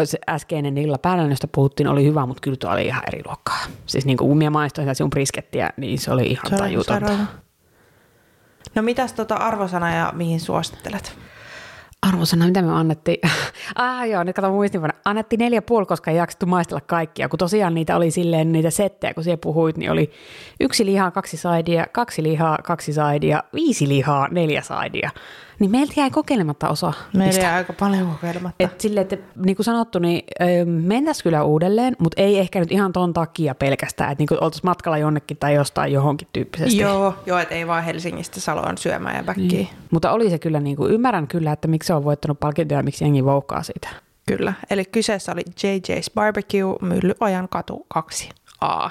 se 0.05 0.19
äskeinen 0.29 0.79
illa 0.79 0.99
päällä, 0.99 1.25
josta 1.25 1.49
puhuttiin, 1.55 1.89
oli 1.89 2.05
hyvä, 2.05 2.27
mutta 2.27 2.41
kyllä 2.41 2.57
tuo 2.57 2.71
oli 2.71 2.87
ihan 2.87 3.03
eri 3.07 3.23
luokkaa. 3.27 3.59
Siis 3.87 4.07
niin 4.07 4.17
kuin 4.17 4.39
minä 4.39 4.51
maistoin 4.51 4.95
sinun 4.95 5.11
briskettiä, 5.11 5.71
niin 5.77 5.99
se 5.99 6.13
oli 6.13 6.27
ihan 6.27 6.59
tajutonta. 6.59 7.17
No 8.75 8.83
mitäs 8.83 9.13
tota 9.13 9.35
arvosana 9.35 9.95
ja 9.95 10.13
mihin 10.17 10.41
suosittelet? 10.41 11.19
Arvosana, 12.03 12.47
mitä 12.47 12.63
me 12.63 12.73
annettiin? 12.73 13.19
ah 13.75 14.09
joo, 14.09 14.25
nyt 14.25 14.37
kato 14.37 14.51
muistin, 14.51 14.81
annettiin 15.05 15.39
neljä 15.39 15.63
puoli, 15.63 15.87
koska 15.87 16.11
ei 16.11 16.17
jaksettu 16.17 16.47
maistella 16.47 16.81
kaikkia, 16.81 17.29
kun 17.29 17.39
tosiaan 17.39 17.75
niitä 17.75 17.97
oli 17.97 18.11
silleen 18.11 18.53
niitä 18.53 18.71
settejä, 18.71 19.15
kun 19.15 19.25
siellä 19.25 19.39
puhuit, 19.43 19.77
niin 19.77 19.91
oli 19.91 20.11
yksi 20.61 20.87
lihaa, 20.87 21.11
kaksi 21.11 21.37
saidia, 21.37 21.87
kaksi 21.93 22.23
lihaa, 22.23 22.59
kaksi 22.65 22.93
saidia, 22.93 23.43
viisi 23.55 23.89
lihaa, 23.89 24.29
neljä 24.31 24.63
saidia. 24.63 25.11
Niin 25.59 25.71
meiltä 25.71 25.93
jäi 25.97 26.11
kokeilematta 26.11 26.69
osa. 26.69 26.93
Meillä 27.15 27.41
jäi 27.41 27.55
aika 27.55 27.73
paljon 27.73 28.11
kokeilematta. 28.11 28.65
Et 28.65 28.81
sille, 28.81 29.01
että 29.01 29.17
niin 29.37 29.57
kuin 29.57 29.65
sanottu, 29.65 29.99
niin 29.99 30.25
mennäisi 30.65 31.23
kyllä 31.23 31.45
uudelleen, 31.45 31.97
mutta 31.99 32.23
ei 32.23 32.39
ehkä 32.39 32.61
nyt 32.61 32.73
ihan 32.73 32.93
ton 32.93 33.13
takia 33.13 33.55
pelkästään, 33.55 34.13
että 34.13 34.23
niin 34.23 34.45
oltaisiin 34.45 34.69
matkalla 34.69 34.99
jonnekin 34.99 35.37
tai 35.37 35.55
jostain 35.55 35.93
johonkin 35.93 36.29
tyyppisesti. 36.33 36.79
Joo, 36.79 37.15
joo 37.27 37.39
että 37.39 37.55
ei 37.55 37.67
vaan 37.67 37.85
Helsingistä 37.85 38.41
Saloon 38.41 38.79
syömään 38.79 39.17
ja 39.17 39.27
väkkiin. 39.27 39.49
Niin. 39.49 39.69
Mutta 39.91 40.13
oli 40.13 40.31
se 40.31 40.39
kyllä, 40.39 40.61
niin 40.61 40.77
kuin, 40.77 40.93
ymmärrän 40.93 41.29
kyllä, 41.29 41.53
että 41.53 41.69
miksi 41.69 41.87
se 41.87 41.95
on 41.95 42.05
voittanut 42.05 42.41
palkintoja 42.41 42.79
ja 42.79 42.83
miksi 42.85 43.05
jengi 43.05 43.25
voukkaa 43.25 43.63
siitä. 43.63 43.89
Kyllä, 44.27 44.53
eli 44.71 44.85
kyseessä 44.85 45.33
oli 45.33 45.43
JJ's 45.43 46.13
Barbecue, 46.15 46.77
Myllyajan 46.81 47.49
katu 47.49 47.87
2A. 47.99 48.91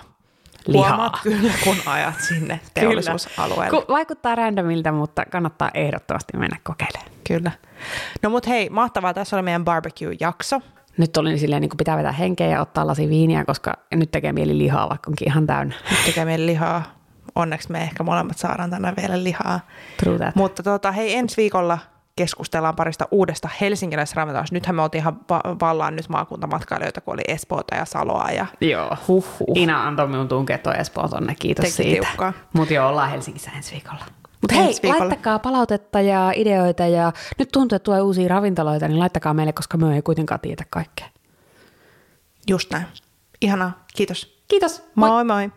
Lihaa. 0.68 0.88
Huomaat 0.90 1.20
kyllä, 1.24 1.54
kun 1.64 1.76
ajat 1.86 2.22
sinne 2.22 2.60
teollisuusalueelle. 2.74 3.70
Ku- 3.70 3.94
vaikuttaa 3.94 4.36
randomilta, 4.36 4.92
mutta 4.92 5.26
kannattaa 5.26 5.72
ehdottomasti 5.74 6.38
mennä 6.38 6.58
kokeilemaan. 6.64 7.12
Kyllä. 7.28 7.52
No 8.24 8.30
mut 8.30 8.48
hei, 8.48 8.70
mahtavaa. 8.70 9.14
Tässä 9.14 9.36
oli 9.36 9.44
meidän 9.44 9.66
barbecue-jakso. 9.66 10.62
Nyt 10.98 11.18
oli 11.18 11.40
silleen, 11.40 11.62
niin 11.62 11.70
kuin 11.70 11.78
pitää 11.78 11.98
vetää 11.98 12.12
henkeä 12.12 12.48
ja 12.48 12.62
ottaa 12.62 12.88
lasi 12.88 13.10
viiniä, 13.10 13.46
koska 13.46 13.74
nyt 13.96 14.12
tekee 14.12 14.32
mieli 14.32 14.58
lihaa, 14.58 14.90
vaikka 14.90 15.10
onkin 15.12 15.28
ihan 15.28 15.48
täynnä. 15.48 15.76
Nyt 15.92 16.06
tekee 16.06 16.26
meille 16.26 16.46
lihaa. 16.46 16.84
Onneksi 17.36 17.72
me 17.72 17.82
ehkä 17.84 18.04
molemmat 18.04 18.38
saadaan 18.38 18.70
tänään 18.70 18.96
vielä 19.02 19.24
lihaa. 19.24 19.60
True 20.04 20.18
that. 20.18 20.36
Mutta 20.36 20.64
tota, 20.64 20.92
hei, 20.92 21.16
ensi 21.16 21.38
viikolla 21.38 21.78
keskustellaan 22.18 22.76
parista 22.76 23.08
uudesta 23.12 23.50
helsinkiläisravintolasta. 23.62 24.54
Nythän 24.56 24.76
me 24.76 24.82
oltiin 24.82 25.00
ihan 25.02 25.20
va- 25.30 25.42
vallaan 25.62 25.96
nyt 25.96 26.10
maakuntamatkailijoita, 26.10 27.02
kun 27.02 27.14
oli 27.14 27.22
Espoota 27.28 27.76
ja 27.76 27.86
Saloa. 27.86 28.30
Ja... 28.32 28.46
Joo. 28.62 28.98
Huhhuh. 29.08 29.48
Ina 29.58 29.88
antoi 29.88 30.08
minun 30.08 30.28
tunkea 30.28 30.58
tuo 30.58 30.74
Espoo 30.74 31.08
tonne, 31.08 31.36
kiitos 31.40 31.64
Teki 31.64 31.76
siitä. 31.76 32.34
Mutta 32.54 32.74
joo, 32.74 32.90
ollaan 32.90 33.10
Helsingissä 33.10 33.52
ensi 33.56 33.72
viikolla. 33.72 34.06
Mutta 34.42 34.56
hei, 34.56 34.68
Ensi 34.68 34.82
viikolla. 34.82 35.08
laittakaa 35.08 35.40
palautetta 35.40 36.02
ja 36.02 36.32
ideoita 36.36 36.88
ja 36.88 37.12
nyt 37.40 37.50
tuntuu, 37.54 37.76
että 37.76 37.84
tulee 37.84 38.02
uusia 38.02 38.28
ravintoloita, 38.28 38.88
niin 38.88 39.00
laittakaa 39.00 39.34
meille, 39.34 39.54
koska 39.54 39.78
me 39.78 39.96
ei 39.96 40.02
kuitenkaan 40.02 40.40
tiedä 40.40 40.66
kaikkea. 40.70 41.08
Just 42.48 42.72
näin. 42.72 42.86
Ihanaa. 43.42 43.86
Kiitos. 43.96 44.44
Kiitos. 44.48 44.84
Moi 44.96 45.10
moi. 45.10 45.24
moi. 45.26 45.52